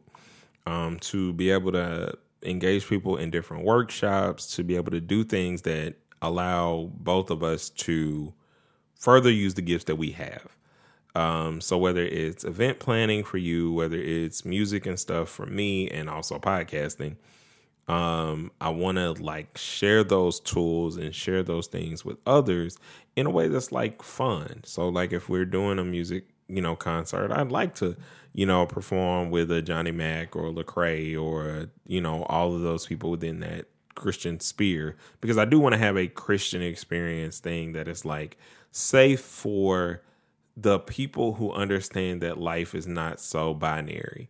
um, 0.66 1.00
to 1.00 1.32
be 1.34 1.52
able 1.52 1.72
to 1.72 2.14
engage 2.44 2.88
people 2.88 3.16
in 3.16 3.32
different 3.32 3.64
workshops, 3.64 4.56
to 4.56 4.64
be 4.64 4.76
able 4.76 4.92
to 4.92 5.00
do 5.00 5.24
things 5.24 5.62
that 5.62 5.96
allow 6.22 6.92
both 6.96 7.30
of 7.30 7.44
us 7.44 7.70
to 7.70 8.34
further 8.96 9.32
use 9.32 9.54
the 9.54 9.62
gifts 9.62 9.86
that 9.86 9.96
we 9.96 10.12
have. 10.12 10.57
Um, 11.18 11.62
so 11.62 11.80
whether 11.80 12.04
it's 12.04 12.44
event 12.44 12.78
planning 12.78 13.24
for 13.24 13.40
you, 13.40 13.74
whether 13.74 13.98
it's 13.98 14.46
music 14.46 14.86
and 14.86 15.00
stuff 15.00 15.30
for 15.30 15.48
me, 15.48 15.90
and 15.90 16.12
also 16.12 16.38
podcasting, 16.38 17.16
um, 17.88 18.52
I 18.62 18.70
want 18.70 19.00
to 19.00 19.14
like 19.14 19.58
share 19.58 20.04
those 20.04 20.40
tools 20.40 20.96
and 20.96 21.16
share 21.16 21.42
those 21.42 21.66
things 21.66 22.06
with 22.06 22.18
others 22.28 22.78
in 23.16 23.26
a 23.26 23.32
way 23.32 23.48
that's 23.48 23.72
like 23.72 24.04
fun. 24.04 24.62
So 24.64 24.90
like 24.90 25.12
if 25.12 25.28
we're 25.28 25.46
doing 25.46 25.80
a 25.80 25.84
music, 25.84 26.26
you 26.48 26.62
know, 26.62 26.76
concert, 26.76 27.32
I'd 27.32 27.52
like 27.52 27.74
to, 27.76 27.96
you 28.34 28.46
know, 28.46 28.68
perform 28.68 29.32
with 29.32 29.50
a 29.50 29.64
Johnny 29.64 29.92
Mac 29.92 30.36
or 30.36 30.52
Lecrae 30.52 31.20
or 31.20 31.72
you 31.88 32.00
know 32.00 32.26
all 32.26 32.54
of 32.54 32.62
those 32.62 32.86
people 32.86 33.10
within 33.10 33.40
that 33.40 33.66
Christian 33.96 34.40
sphere 34.40 34.96
because 35.20 35.40
I 35.40 35.46
do 35.46 35.60
want 35.60 35.74
to 35.74 35.80
have 35.80 35.98
a 35.98 36.08
Christian 36.08 36.62
experience 36.62 37.40
thing 37.40 37.72
that 37.72 37.88
is 37.88 38.06
like 38.06 38.38
safe 38.72 39.22
for 39.22 40.04
the 40.60 40.80
people 40.80 41.36
who 41.36 41.52
understand 41.52 42.20
that 42.22 42.40
life 42.40 42.74
is 42.74 42.88
not 42.88 43.22
so 43.22 43.54
binary. 43.54 44.28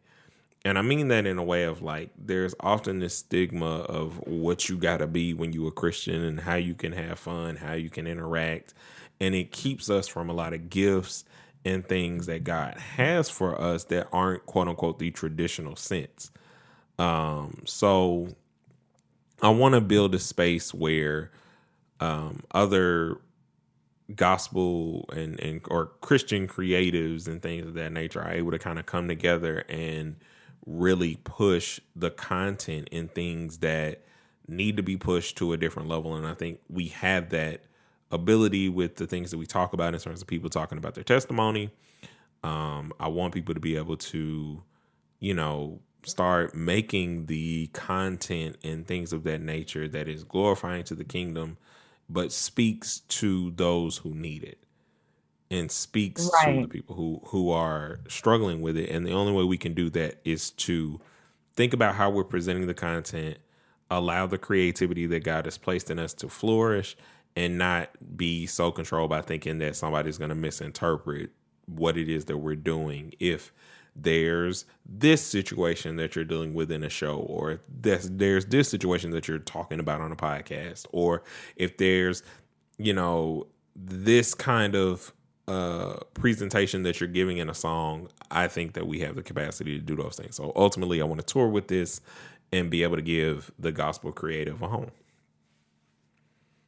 And 0.65 0.77
I 0.77 0.81
mean 0.81 1.07
that 1.07 1.25
in 1.25 1.37
a 1.37 1.43
way 1.43 1.63
of 1.63 1.81
like, 1.81 2.09
there's 2.17 2.53
often 2.59 2.99
this 2.99 3.15
stigma 3.15 3.79
of 3.83 4.17
what 4.27 4.67
you 4.67 4.77
got 4.77 4.97
to 4.97 5.07
be 5.07 5.33
when 5.33 5.53
you 5.53 5.65
are 5.65 5.69
a 5.69 5.71
Christian 5.71 6.23
and 6.23 6.41
how 6.41 6.55
you 6.55 6.73
can 6.73 6.91
have 6.91 7.17
fun, 7.17 7.55
how 7.55 7.73
you 7.73 7.89
can 7.89 8.05
interact. 8.05 8.73
And 9.21 9.33
it 9.33 9.53
keeps 9.53 9.89
us 9.89 10.09
from 10.09 10.29
a 10.29 10.33
lot 10.33 10.53
of 10.53 10.69
gifts 10.69 11.23
and 11.63 11.87
things 11.87 12.25
that 12.25 12.43
God 12.43 12.77
has 12.77 13.29
for 13.29 13.59
us 13.59 13.85
that 13.85 14.09
aren't 14.11 14.45
quote 14.45 14.67
unquote 14.67 14.99
the 14.99 15.11
traditional 15.11 15.77
sense. 15.77 16.31
Um, 16.99 17.61
so 17.65 18.35
I 19.41 19.49
want 19.49 19.75
to 19.75 19.81
build 19.81 20.13
a 20.15 20.19
space 20.19 20.73
where 20.73 21.31
um, 22.01 22.43
other 22.51 23.19
gospel 24.15 25.09
and, 25.13 25.39
and 25.39 25.61
or 25.69 25.87
Christian 26.01 26.47
creatives 26.47 27.27
and 27.27 27.41
things 27.41 27.67
of 27.67 27.73
that 27.73 27.91
nature 27.91 28.21
are 28.21 28.31
able 28.31 28.51
to 28.51 28.59
kind 28.59 28.79
of 28.79 28.85
come 28.85 29.07
together 29.07 29.65
and 29.67 30.15
really 30.65 31.19
push 31.23 31.79
the 31.95 32.09
content 32.09 32.87
in 32.91 33.07
things 33.09 33.59
that 33.59 34.01
need 34.47 34.77
to 34.77 34.83
be 34.83 34.95
pushed 34.95 35.37
to 35.37 35.53
a 35.53 35.57
different 35.57 35.89
level. 35.89 36.15
And 36.15 36.25
I 36.25 36.33
think 36.33 36.59
we 36.69 36.87
have 36.89 37.29
that 37.29 37.61
ability 38.11 38.69
with 38.69 38.95
the 38.95 39.07
things 39.07 39.31
that 39.31 39.37
we 39.37 39.45
talk 39.45 39.73
about 39.73 39.93
in 39.93 39.99
terms 39.99 40.21
of 40.21 40.27
people 40.27 40.49
talking 40.49 40.77
about 40.77 40.95
their 40.95 41.03
testimony. 41.03 41.71
Um, 42.43 42.93
I 42.99 43.09
want 43.09 43.33
people 43.33 43.53
to 43.53 43.59
be 43.59 43.75
able 43.75 43.97
to, 43.97 44.63
you 45.19 45.33
know, 45.33 45.79
start 46.03 46.55
making 46.55 47.25
the 47.25 47.67
content 47.67 48.57
and 48.63 48.87
things 48.87 49.11
of 49.11 49.23
that 49.23 49.41
nature 49.41 49.87
that 49.89 50.07
is 50.07 50.23
glorifying 50.23 50.83
to 50.85 50.95
the 50.95 51.03
kingdom 51.03 51.57
but 52.09 52.31
speaks 52.31 53.01
to 53.01 53.51
those 53.51 53.97
who 53.97 54.13
need 54.13 54.43
it 54.43 54.59
and 55.49 55.71
speaks 55.71 56.29
right. 56.33 56.55
to 56.55 56.61
the 56.61 56.67
people 56.67 56.95
who 56.95 57.21
who 57.25 57.51
are 57.51 57.99
struggling 58.07 58.61
with 58.61 58.77
it 58.77 58.89
and 58.89 59.05
the 59.05 59.11
only 59.11 59.31
way 59.31 59.43
we 59.43 59.57
can 59.57 59.73
do 59.73 59.89
that 59.89 60.19
is 60.25 60.51
to 60.51 60.99
think 61.55 61.73
about 61.73 61.95
how 61.95 62.09
we're 62.09 62.23
presenting 62.23 62.67
the 62.67 62.73
content 62.73 63.37
allow 63.89 64.25
the 64.25 64.37
creativity 64.37 65.05
that 65.05 65.23
God 65.23 65.45
has 65.45 65.57
placed 65.57 65.89
in 65.89 65.99
us 65.99 66.13
to 66.15 66.27
flourish 66.27 66.97
and 67.35 67.57
not 67.57 67.89
be 68.17 68.45
so 68.45 68.71
controlled 68.71 69.09
by 69.09 69.21
thinking 69.21 69.59
that 69.59 69.75
somebody's 69.75 70.17
going 70.17 70.29
to 70.29 70.35
misinterpret 70.35 71.29
what 71.65 71.97
it 71.97 72.09
is 72.09 72.25
that 72.25 72.37
we're 72.37 72.55
doing 72.55 73.13
if 73.19 73.53
there's 73.99 74.65
this 74.85 75.21
situation 75.21 75.95
that 75.95 76.15
you're 76.15 76.25
dealing 76.25 76.53
with 76.53 76.71
in 76.71 76.83
a 76.83 76.89
show 76.89 77.17
or 77.17 77.61
there's 77.67 78.09
there's 78.11 78.45
this 78.45 78.69
situation 78.69 79.11
that 79.11 79.27
you're 79.27 79.39
talking 79.39 79.79
about 79.79 80.01
on 80.01 80.11
a 80.11 80.15
podcast 80.15 80.85
or 80.91 81.23
if 81.55 81.77
there's 81.77 82.21
you 82.77 82.93
know 82.93 83.47
this 83.75 84.35
kind 84.35 84.75
of 84.75 85.11
uh 85.47 85.95
presentation 86.13 86.83
that 86.83 86.99
you're 86.99 87.09
giving 87.09 87.37
in 87.37 87.49
a 87.49 87.53
song 87.53 88.07
i 88.29 88.47
think 88.47 88.73
that 88.73 88.85
we 88.85 88.99
have 88.99 89.15
the 89.15 89.23
capacity 89.23 89.79
to 89.79 89.83
do 89.83 89.95
those 89.95 90.15
things. 90.15 90.35
So 90.35 90.51
ultimately 90.55 91.01
i 91.01 91.05
want 91.05 91.19
to 91.19 91.25
tour 91.25 91.47
with 91.47 91.67
this 91.67 92.01
and 92.51 92.69
be 92.69 92.83
able 92.83 92.95
to 92.95 93.01
give 93.01 93.51
the 93.59 93.71
gospel 93.71 94.11
creative 94.11 94.61
a 94.61 94.67
home. 94.67 94.91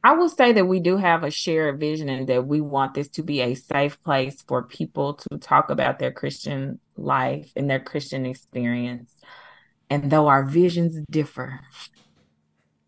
I 0.02 0.12
will 0.12 0.30
say 0.30 0.52
that 0.52 0.64
we 0.64 0.80
do 0.80 0.96
have 0.96 1.24
a 1.24 1.30
shared 1.30 1.78
vision 1.78 2.08
and 2.08 2.26
that 2.28 2.46
we 2.46 2.60
want 2.60 2.94
this 2.94 3.08
to 3.08 3.22
be 3.22 3.42
a 3.42 3.54
safe 3.54 4.02
place 4.02 4.42
for 4.42 4.62
people 4.62 5.14
to 5.14 5.38
talk 5.38 5.68
about 5.68 5.98
their 5.98 6.10
Christian 6.10 6.78
life 7.00 7.52
and 7.56 7.68
their 7.68 7.80
Christian 7.80 8.26
experience. 8.26 9.12
And 9.88 10.10
though 10.10 10.28
our 10.28 10.44
visions 10.44 11.00
differ, 11.10 11.60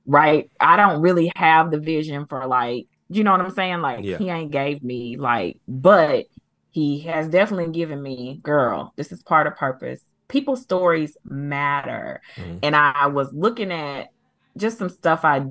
right? 0.06 0.50
I 0.60 0.76
don't 0.76 1.00
really 1.00 1.32
have 1.36 1.70
the 1.70 1.78
vision 1.78 2.26
for 2.26 2.46
like, 2.46 2.86
you 3.08 3.24
know 3.24 3.32
what 3.32 3.40
I'm 3.40 3.50
saying? 3.50 3.80
Like 3.80 4.04
yeah. 4.04 4.18
he 4.18 4.30
ain't 4.30 4.50
gave 4.50 4.82
me 4.82 5.16
like, 5.16 5.60
but 5.66 6.26
he 6.70 7.00
has 7.00 7.28
definitely 7.28 7.72
given 7.72 8.02
me, 8.02 8.40
girl, 8.42 8.92
this 8.96 9.12
is 9.12 9.22
part 9.22 9.46
of 9.46 9.56
purpose. 9.56 10.00
People's 10.28 10.62
stories 10.62 11.16
matter. 11.24 12.22
Mm-hmm. 12.36 12.58
And 12.62 12.76
I 12.76 13.08
was 13.08 13.32
looking 13.32 13.70
at 13.70 14.08
just 14.56 14.78
some 14.78 14.88
stuff 14.88 15.24
I 15.24 15.46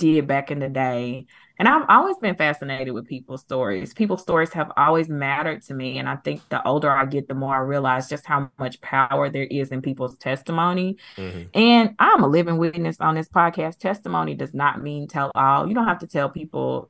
did 0.00 0.26
back 0.26 0.50
in 0.50 0.58
the 0.58 0.68
day. 0.68 1.26
And 1.58 1.68
I've 1.68 1.84
always 1.90 2.16
been 2.16 2.36
fascinated 2.36 2.94
with 2.94 3.06
people's 3.06 3.42
stories. 3.42 3.92
People's 3.92 4.22
stories 4.22 4.50
have 4.54 4.72
always 4.78 5.10
mattered 5.10 5.60
to 5.64 5.74
me. 5.74 5.98
And 5.98 6.08
I 6.08 6.16
think 6.16 6.40
the 6.48 6.66
older 6.66 6.90
I 6.90 7.04
get, 7.04 7.28
the 7.28 7.34
more 7.34 7.54
I 7.54 7.58
realize 7.58 8.08
just 8.08 8.24
how 8.24 8.50
much 8.58 8.80
power 8.80 9.28
there 9.28 9.44
is 9.44 9.70
in 9.70 9.82
people's 9.82 10.16
testimony. 10.16 10.96
Mm-hmm. 11.18 11.42
And 11.52 11.94
I'm 11.98 12.24
a 12.24 12.28
living 12.28 12.56
witness 12.56 12.98
on 12.98 13.14
this 13.14 13.28
podcast. 13.28 13.78
Testimony 13.78 14.34
does 14.34 14.54
not 14.54 14.82
mean 14.82 15.06
tell 15.06 15.30
all. 15.34 15.68
You 15.68 15.74
don't 15.74 15.86
have 15.86 15.98
to 15.98 16.06
tell 16.06 16.30
people 16.30 16.88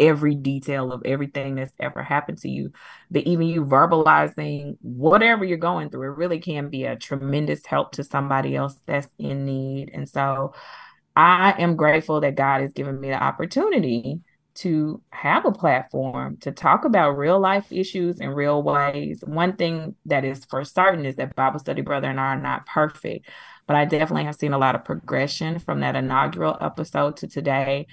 every 0.00 0.34
detail 0.34 0.92
of 0.92 1.02
everything 1.04 1.54
that's 1.54 1.74
ever 1.78 2.02
happened 2.02 2.38
to 2.38 2.48
you. 2.48 2.72
But 3.08 3.22
even 3.22 3.46
you 3.46 3.64
verbalizing 3.64 4.78
whatever 4.80 5.44
you're 5.44 5.58
going 5.58 5.90
through, 5.90 6.12
it 6.12 6.16
really 6.16 6.40
can 6.40 6.70
be 6.70 6.84
a 6.84 6.96
tremendous 6.96 7.64
help 7.64 7.92
to 7.92 8.02
somebody 8.02 8.56
else 8.56 8.80
that's 8.84 9.08
in 9.18 9.44
need. 9.44 9.90
And 9.94 10.08
so 10.08 10.54
I 11.16 11.52
am 11.58 11.76
grateful 11.76 12.20
that 12.20 12.36
God 12.36 12.62
has 12.62 12.72
given 12.72 13.00
me 13.00 13.08
the 13.08 13.22
opportunity 13.22 14.20
to 14.54 15.00
have 15.10 15.46
a 15.46 15.52
platform 15.52 16.36
to 16.38 16.52
talk 16.52 16.84
about 16.84 17.16
real 17.16 17.40
life 17.40 17.72
issues 17.72 18.20
in 18.20 18.30
real 18.30 18.62
ways. 18.62 19.24
One 19.26 19.56
thing 19.56 19.94
that 20.06 20.24
is 20.24 20.44
for 20.44 20.64
certain 20.64 21.06
is 21.06 21.16
that 21.16 21.34
Bible 21.34 21.58
Study 21.58 21.82
Brother 21.82 22.08
and 22.08 22.20
I 22.20 22.34
are 22.34 22.40
not 22.40 22.66
perfect, 22.66 23.28
but 23.66 23.76
I 23.76 23.84
definitely 23.84 24.24
have 24.24 24.36
seen 24.36 24.52
a 24.52 24.58
lot 24.58 24.74
of 24.74 24.84
progression 24.84 25.58
from 25.58 25.80
that 25.80 25.96
inaugural 25.96 26.58
episode 26.60 27.16
to 27.18 27.28
today 27.28 27.86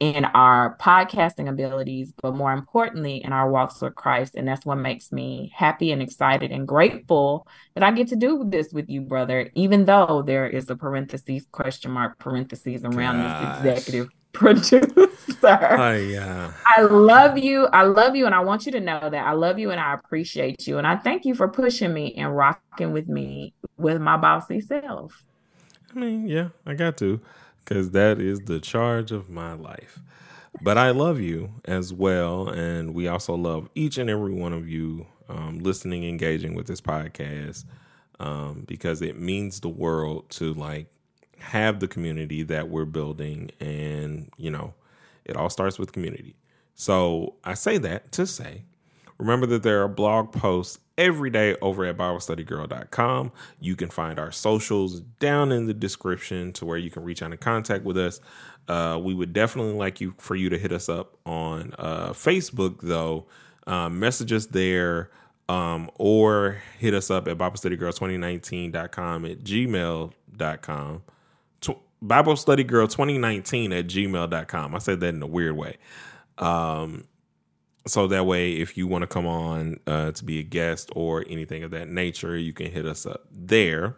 in 0.00 0.24
our 0.24 0.76
podcasting 0.78 1.48
abilities, 1.48 2.12
but 2.20 2.34
more 2.34 2.52
importantly, 2.52 3.22
in 3.24 3.32
our 3.32 3.48
walks 3.50 3.80
with 3.80 3.94
Christ. 3.94 4.34
And 4.34 4.46
that's 4.46 4.66
what 4.66 4.76
makes 4.76 5.12
me 5.12 5.52
happy 5.54 5.92
and 5.92 6.02
excited 6.02 6.50
and 6.50 6.66
grateful 6.66 7.46
that 7.74 7.84
I 7.84 7.92
get 7.92 8.08
to 8.08 8.16
do 8.16 8.44
this 8.46 8.72
with 8.72 8.88
you, 8.88 9.00
brother, 9.00 9.50
even 9.54 9.84
though 9.84 10.22
there 10.26 10.48
is 10.48 10.68
a 10.68 10.76
parentheses, 10.76 11.46
question 11.52 11.92
mark, 11.92 12.18
parentheses 12.18 12.84
around 12.84 13.22
Gosh. 13.22 13.62
this 13.62 13.74
executive 13.74 14.08
producer. 14.32 15.08
Oh, 15.42 15.94
yeah. 15.94 16.52
I 16.66 16.82
love 16.82 17.38
you. 17.38 17.66
I 17.66 17.82
love 17.82 18.16
you. 18.16 18.26
And 18.26 18.34
I 18.34 18.40
want 18.40 18.66
you 18.66 18.72
to 18.72 18.80
know 18.80 19.00
that 19.00 19.26
I 19.26 19.32
love 19.32 19.58
you 19.58 19.70
and 19.70 19.80
I 19.80 19.94
appreciate 19.94 20.66
you. 20.66 20.78
And 20.78 20.86
I 20.86 20.96
thank 20.96 21.24
you 21.24 21.34
for 21.34 21.48
pushing 21.48 21.94
me 21.94 22.14
and 22.14 22.36
rocking 22.36 22.92
with 22.92 23.08
me 23.08 23.54
with 23.76 24.00
my 24.00 24.16
bossy 24.16 24.60
self. 24.60 25.24
I 25.94 25.98
mean, 25.98 26.26
yeah, 26.26 26.48
I 26.66 26.74
got 26.74 26.96
to 26.98 27.20
because 27.64 27.90
that 27.92 28.20
is 28.20 28.40
the 28.40 28.60
charge 28.60 29.12
of 29.12 29.30
my 29.30 29.54
life. 29.54 30.00
But 30.60 30.78
I 30.78 30.90
love 30.90 31.20
you 31.20 31.52
as 31.64 31.92
well. 31.92 32.48
And 32.48 32.94
we 32.94 33.08
also 33.08 33.34
love 33.34 33.68
each 33.74 33.98
and 33.98 34.08
every 34.08 34.32
one 34.32 34.52
of 34.52 34.68
you 34.68 35.06
um, 35.28 35.58
listening, 35.60 36.04
engaging 36.04 36.54
with 36.54 36.66
this 36.66 36.80
podcast 36.80 37.64
um, 38.20 38.64
because 38.66 39.02
it 39.02 39.18
means 39.18 39.60
the 39.60 39.68
world 39.68 40.30
to 40.30 40.54
like 40.54 40.86
have 41.38 41.80
the 41.80 41.88
community 41.88 42.42
that 42.44 42.68
we're 42.68 42.84
building. 42.84 43.50
And, 43.60 44.30
you 44.36 44.50
know, 44.50 44.74
it 45.24 45.36
all 45.36 45.50
starts 45.50 45.78
with 45.78 45.92
community. 45.92 46.36
So 46.74 47.34
I 47.44 47.54
say 47.54 47.78
that 47.78 48.12
to 48.12 48.26
say, 48.26 48.64
Remember 49.18 49.46
that 49.46 49.62
there 49.62 49.82
are 49.82 49.88
blog 49.88 50.32
posts 50.32 50.78
every 50.98 51.30
day 51.30 51.56
over 51.60 51.84
at 51.84 51.96
BibleStudyGirl.com. 51.96 53.32
You 53.60 53.76
can 53.76 53.90
find 53.90 54.18
our 54.18 54.32
socials 54.32 55.00
down 55.00 55.52
in 55.52 55.66
the 55.66 55.74
description 55.74 56.52
to 56.54 56.64
where 56.64 56.78
you 56.78 56.90
can 56.90 57.04
reach 57.04 57.22
out 57.22 57.30
and 57.30 57.40
contact 57.40 57.84
with 57.84 57.96
us. 57.96 58.20
Uh, 58.66 58.98
we 59.02 59.14
would 59.14 59.32
definitely 59.32 59.74
like 59.74 60.00
you 60.00 60.14
for 60.18 60.34
you 60.34 60.48
to 60.48 60.58
hit 60.58 60.72
us 60.72 60.88
up 60.88 61.16
on 61.26 61.74
uh, 61.78 62.10
Facebook, 62.10 62.80
though. 62.82 63.26
Um, 63.66 63.98
message 63.98 64.32
us 64.32 64.46
there 64.46 65.10
um, 65.48 65.90
or 65.96 66.62
hit 66.78 66.94
us 66.94 67.10
up 67.10 67.28
at 67.28 67.38
BibleStudyGirl2019.com 67.38 69.24
at 69.24 69.38
gmail.com. 69.40 71.02
Study 72.36 72.64
Girl 72.64 72.86
2019 72.86 73.72
at 73.72 73.86
gmail.com. 73.86 74.74
I 74.74 74.78
said 74.78 75.00
that 75.00 75.14
in 75.14 75.22
a 75.22 75.26
weird 75.26 75.56
way. 75.56 75.76
Um, 76.38 77.04
so 77.86 78.06
that 78.06 78.26
way, 78.26 78.52
if 78.54 78.76
you 78.76 78.86
want 78.86 79.02
to 79.02 79.06
come 79.06 79.26
on 79.26 79.78
uh, 79.86 80.12
to 80.12 80.24
be 80.24 80.38
a 80.38 80.42
guest 80.42 80.90
or 80.96 81.24
anything 81.28 81.62
of 81.62 81.70
that 81.72 81.88
nature, 81.88 82.36
you 82.36 82.52
can 82.52 82.70
hit 82.70 82.86
us 82.86 83.04
up 83.04 83.26
there. 83.30 83.96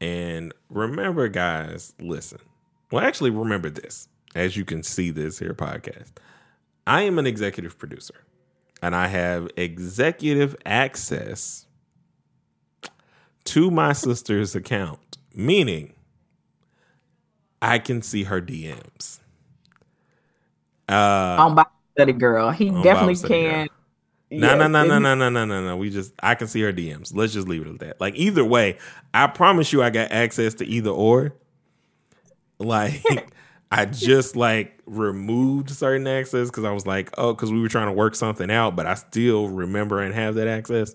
And 0.00 0.52
remember, 0.68 1.28
guys, 1.28 1.92
listen. 2.00 2.40
Well, 2.90 3.04
actually, 3.04 3.30
remember 3.30 3.70
this 3.70 4.08
as 4.34 4.56
you 4.56 4.64
can 4.64 4.82
see 4.82 5.10
this 5.10 5.38
here 5.38 5.54
podcast. 5.54 6.10
I 6.86 7.02
am 7.02 7.18
an 7.18 7.26
executive 7.26 7.78
producer 7.78 8.24
and 8.82 8.96
I 8.96 9.08
have 9.08 9.48
executive 9.56 10.56
access 10.64 11.66
to 13.44 13.70
my 13.70 13.92
sister's 13.92 14.54
account, 14.54 15.18
meaning 15.34 15.94
I 17.62 17.78
can 17.78 18.02
see 18.02 18.24
her 18.24 18.40
DMs. 18.40 19.20
Uh, 20.88 21.64
Study 22.00 22.12
Girl, 22.12 22.50
he 22.50 22.70
definitely 22.70 23.16
can. 23.16 23.68
No, 24.30 24.56
no, 24.56 24.68
no, 24.68 24.84
no, 24.84 24.98
no, 24.98 25.14
no, 25.14 25.28
no, 25.28 25.44
no, 25.44 25.64
no. 25.64 25.76
We 25.76 25.90
just, 25.90 26.12
I 26.22 26.36
can 26.36 26.46
see 26.46 26.60
her 26.62 26.72
DMs. 26.72 27.12
Let's 27.14 27.32
just 27.32 27.48
leave 27.48 27.66
it 27.66 27.68
at 27.68 27.78
that. 27.80 28.00
Like, 28.00 28.14
either 28.14 28.44
way, 28.44 28.78
I 29.12 29.26
promise 29.26 29.72
you 29.72 29.82
I 29.82 29.90
got 29.90 30.12
access 30.12 30.54
to 30.54 30.66
either 30.66 30.90
or. 30.90 31.34
Like, 32.58 33.02
I 33.72 33.86
just 33.86 34.36
like 34.36 34.80
removed 34.86 35.70
certain 35.70 36.06
access 36.06 36.48
because 36.48 36.64
I 36.64 36.70
was 36.70 36.86
like, 36.86 37.10
oh, 37.18 37.34
because 37.34 37.50
we 37.50 37.60
were 37.60 37.68
trying 37.68 37.88
to 37.88 37.92
work 37.92 38.14
something 38.14 38.50
out, 38.50 38.76
but 38.76 38.86
I 38.86 38.94
still 38.94 39.48
remember 39.48 40.00
and 40.00 40.14
have 40.14 40.36
that 40.36 40.46
access. 40.46 40.94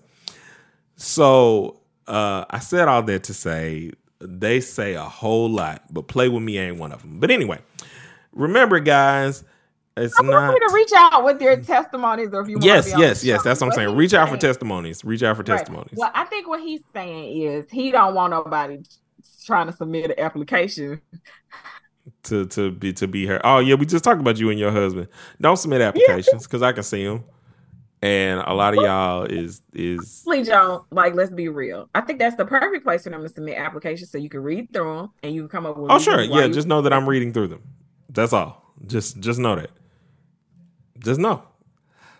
So 0.96 1.80
uh, 2.06 2.46
I 2.48 2.58
said 2.58 2.88
all 2.88 3.02
that 3.02 3.24
to 3.24 3.34
say 3.34 3.92
they 4.20 4.60
say 4.60 4.94
a 4.94 5.02
whole 5.02 5.50
lot, 5.50 5.84
but 5.90 6.08
play 6.08 6.28
with 6.28 6.42
me 6.42 6.58
ain't 6.58 6.78
one 6.78 6.92
of 6.92 7.02
them. 7.02 7.20
But 7.20 7.30
anyway, 7.30 7.60
remember, 8.32 8.80
guys. 8.80 9.44
It's 9.98 10.14
I 10.20 10.22
not 10.22 10.52
you 10.52 10.68
to 10.68 10.74
reach 10.74 10.92
out 10.94 11.24
with 11.24 11.40
your 11.40 11.56
testimonies, 11.56 12.28
or 12.32 12.42
if 12.42 12.48
you 12.48 12.56
want 12.56 12.64
to. 12.64 12.68
yes, 12.68 12.92
yes, 12.98 13.24
yes. 13.24 13.42
That's 13.42 13.60
what 13.60 13.68
I'm 13.68 13.72
saying. 13.72 13.96
Reach 13.96 14.12
out 14.12 14.28
for 14.28 14.36
testimonies. 14.36 15.02
Reach 15.04 15.22
out 15.22 15.36
for 15.36 15.42
right. 15.42 15.58
testimonies. 15.58 15.94
Well, 15.94 16.10
I 16.14 16.24
think 16.24 16.46
what 16.46 16.60
he's 16.60 16.82
saying 16.92 17.40
is 17.40 17.64
he 17.70 17.90
don't 17.90 18.14
want 18.14 18.32
nobody 18.32 18.82
trying 19.46 19.68
to 19.68 19.72
submit 19.72 20.10
an 20.10 20.20
application 20.20 21.00
to 22.24 22.44
to 22.46 22.70
be 22.72 22.92
to 22.94 23.08
be 23.08 23.24
her. 23.26 23.40
Oh 23.44 23.58
yeah, 23.58 23.74
we 23.74 23.86
just 23.86 24.04
talked 24.04 24.20
about 24.20 24.38
you 24.38 24.50
and 24.50 24.58
your 24.58 24.70
husband. 24.70 25.08
Don't 25.40 25.56
submit 25.56 25.80
applications 25.80 26.44
because 26.44 26.62
I 26.62 26.72
can 26.72 26.82
see 26.82 27.04
them. 27.04 27.24
And 28.02 28.40
a 28.40 28.52
lot 28.52 28.76
of 28.76 28.84
y'all 28.84 29.22
is 29.24 29.62
is 29.72 30.20
please 30.24 30.48
don't 30.48 30.84
like. 30.92 31.14
Let's 31.14 31.32
be 31.32 31.48
real. 31.48 31.88
I 31.94 32.02
think 32.02 32.18
that's 32.18 32.36
the 32.36 32.44
perfect 32.44 32.84
place 32.84 33.04
for 33.04 33.10
them 33.10 33.22
to 33.22 33.28
submit 33.30 33.56
applications 33.56 34.10
so 34.10 34.18
you 34.18 34.28
can 34.28 34.42
read 34.42 34.70
through 34.74 34.94
them 34.94 35.10
and 35.22 35.34
you 35.34 35.42
can 35.42 35.48
come 35.48 35.66
up 35.66 35.78
with. 35.78 35.90
Oh 35.90 35.98
sure, 35.98 36.20
yeah. 36.20 36.48
Just 36.48 36.68
know 36.68 36.82
that 36.82 36.92
I'm 36.92 37.08
reading 37.08 37.32
through 37.32 37.48
them. 37.48 37.62
That's 38.10 38.34
all. 38.34 38.74
Just 38.86 39.20
just 39.20 39.38
know 39.38 39.56
that. 39.56 39.70
Just 41.00 41.20
know. 41.20 41.42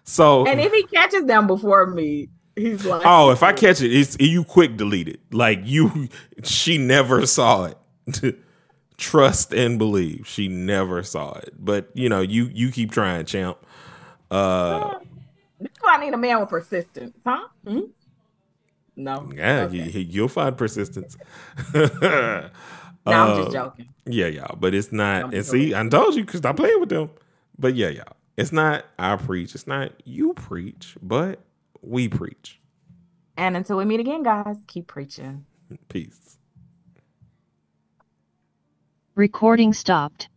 So 0.05 0.47
and 0.47 0.61
if 0.61 0.73
he 0.73 0.85
catches 0.85 1.25
them 1.25 1.47
before 1.47 1.87
me, 1.87 2.29
he's 2.55 2.85
like, 2.85 3.03
oh, 3.05 3.31
if 3.31 3.43
I 3.43 3.53
catch 3.53 3.81
it, 3.83 3.93
it's 3.93 4.17
you 4.21 4.45
quick 4.45 4.77
delete 4.77 5.09
it. 5.09 5.21
Like 5.33 5.61
you, 5.65 6.09
she 6.45 6.79
never 6.79 7.27
saw 7.27 7.65
it. 7.65 8.37
trust 8.97 9.53
and 9.53 9.79
believe. 9.79 10.27
She 10.27 10.49
never 10.49 11.03
saw 11.03 11.35
it, 11.35 11.53
but 11.59 11.91
you 11.95 12.09
know, 12.09 12.21
you 12.21 12.51
you 12.53 12.71
keep 12.71 12.93
trying, 12.93 13.27
champ. 13.27 13.59
Uh, 14.31 14.99
That's 15.61 15.81
why 15.81 15.97
I 15.97 16.05
need 16.05 16.15
a 16.15 16.17
man 16.17 16.41
with 16.41 16.49
persistence, 16.49 17.17
huh? 17.25 17.49
Mm-hmm. 17.67 17.91
No. 18.97 19.31
Yeah, 19.35 19.63
okay. 19.63 20.01
you, 20.01 20.23
will 20.23 20.29
find 20.29 20.57
persistence. 20.57 21.17
no, 21.75 21.83
uh, 21.83 22.51
I'm 23.07 23.37
just 23.37 23.49
uh, 23.49 23.53
joking. 23.53 23.89
Yeah, 24.07 24.27
y'all, 24.27 24.57
but 24.57 24.75
it's 24.75 24.91
not. 24.91 25.35
And 25.35 25.45
see, 25.45 25.75
I 25.75 25.87
told 25.89 26.15
you 26.15 26.25
because 26.25 26.39
stop 26.39 26.57
playing 26.57 26.81
with 26.81 26.89
them. 26.89 27.11
But 27.59 27.75
yeah, 27.75 27.89
y'all, 27.89 28.17
it's 28.37 28.53
not 28.53 28.85
I 28.99 29.17
preach. 29.17 29.55
It's 29.55 29.67
not 29.67 29.93
you 30.05 30.35
preach, 30.35 30.97
but 31.03 31.41
we 31.83 32.09
preach. 32.09 32.61
And 33.37 33.57
until 33.57 33.77
we 33.77 33.85
meet 33.85 34.01
again, 34.01 34.23
guys, 34.23 34.57
keep 34.67 34.87
preaching. 34.87 35.45
Peace. 35.89 36.39
Recording 39.15 39.73
stopped. 39.73 40.29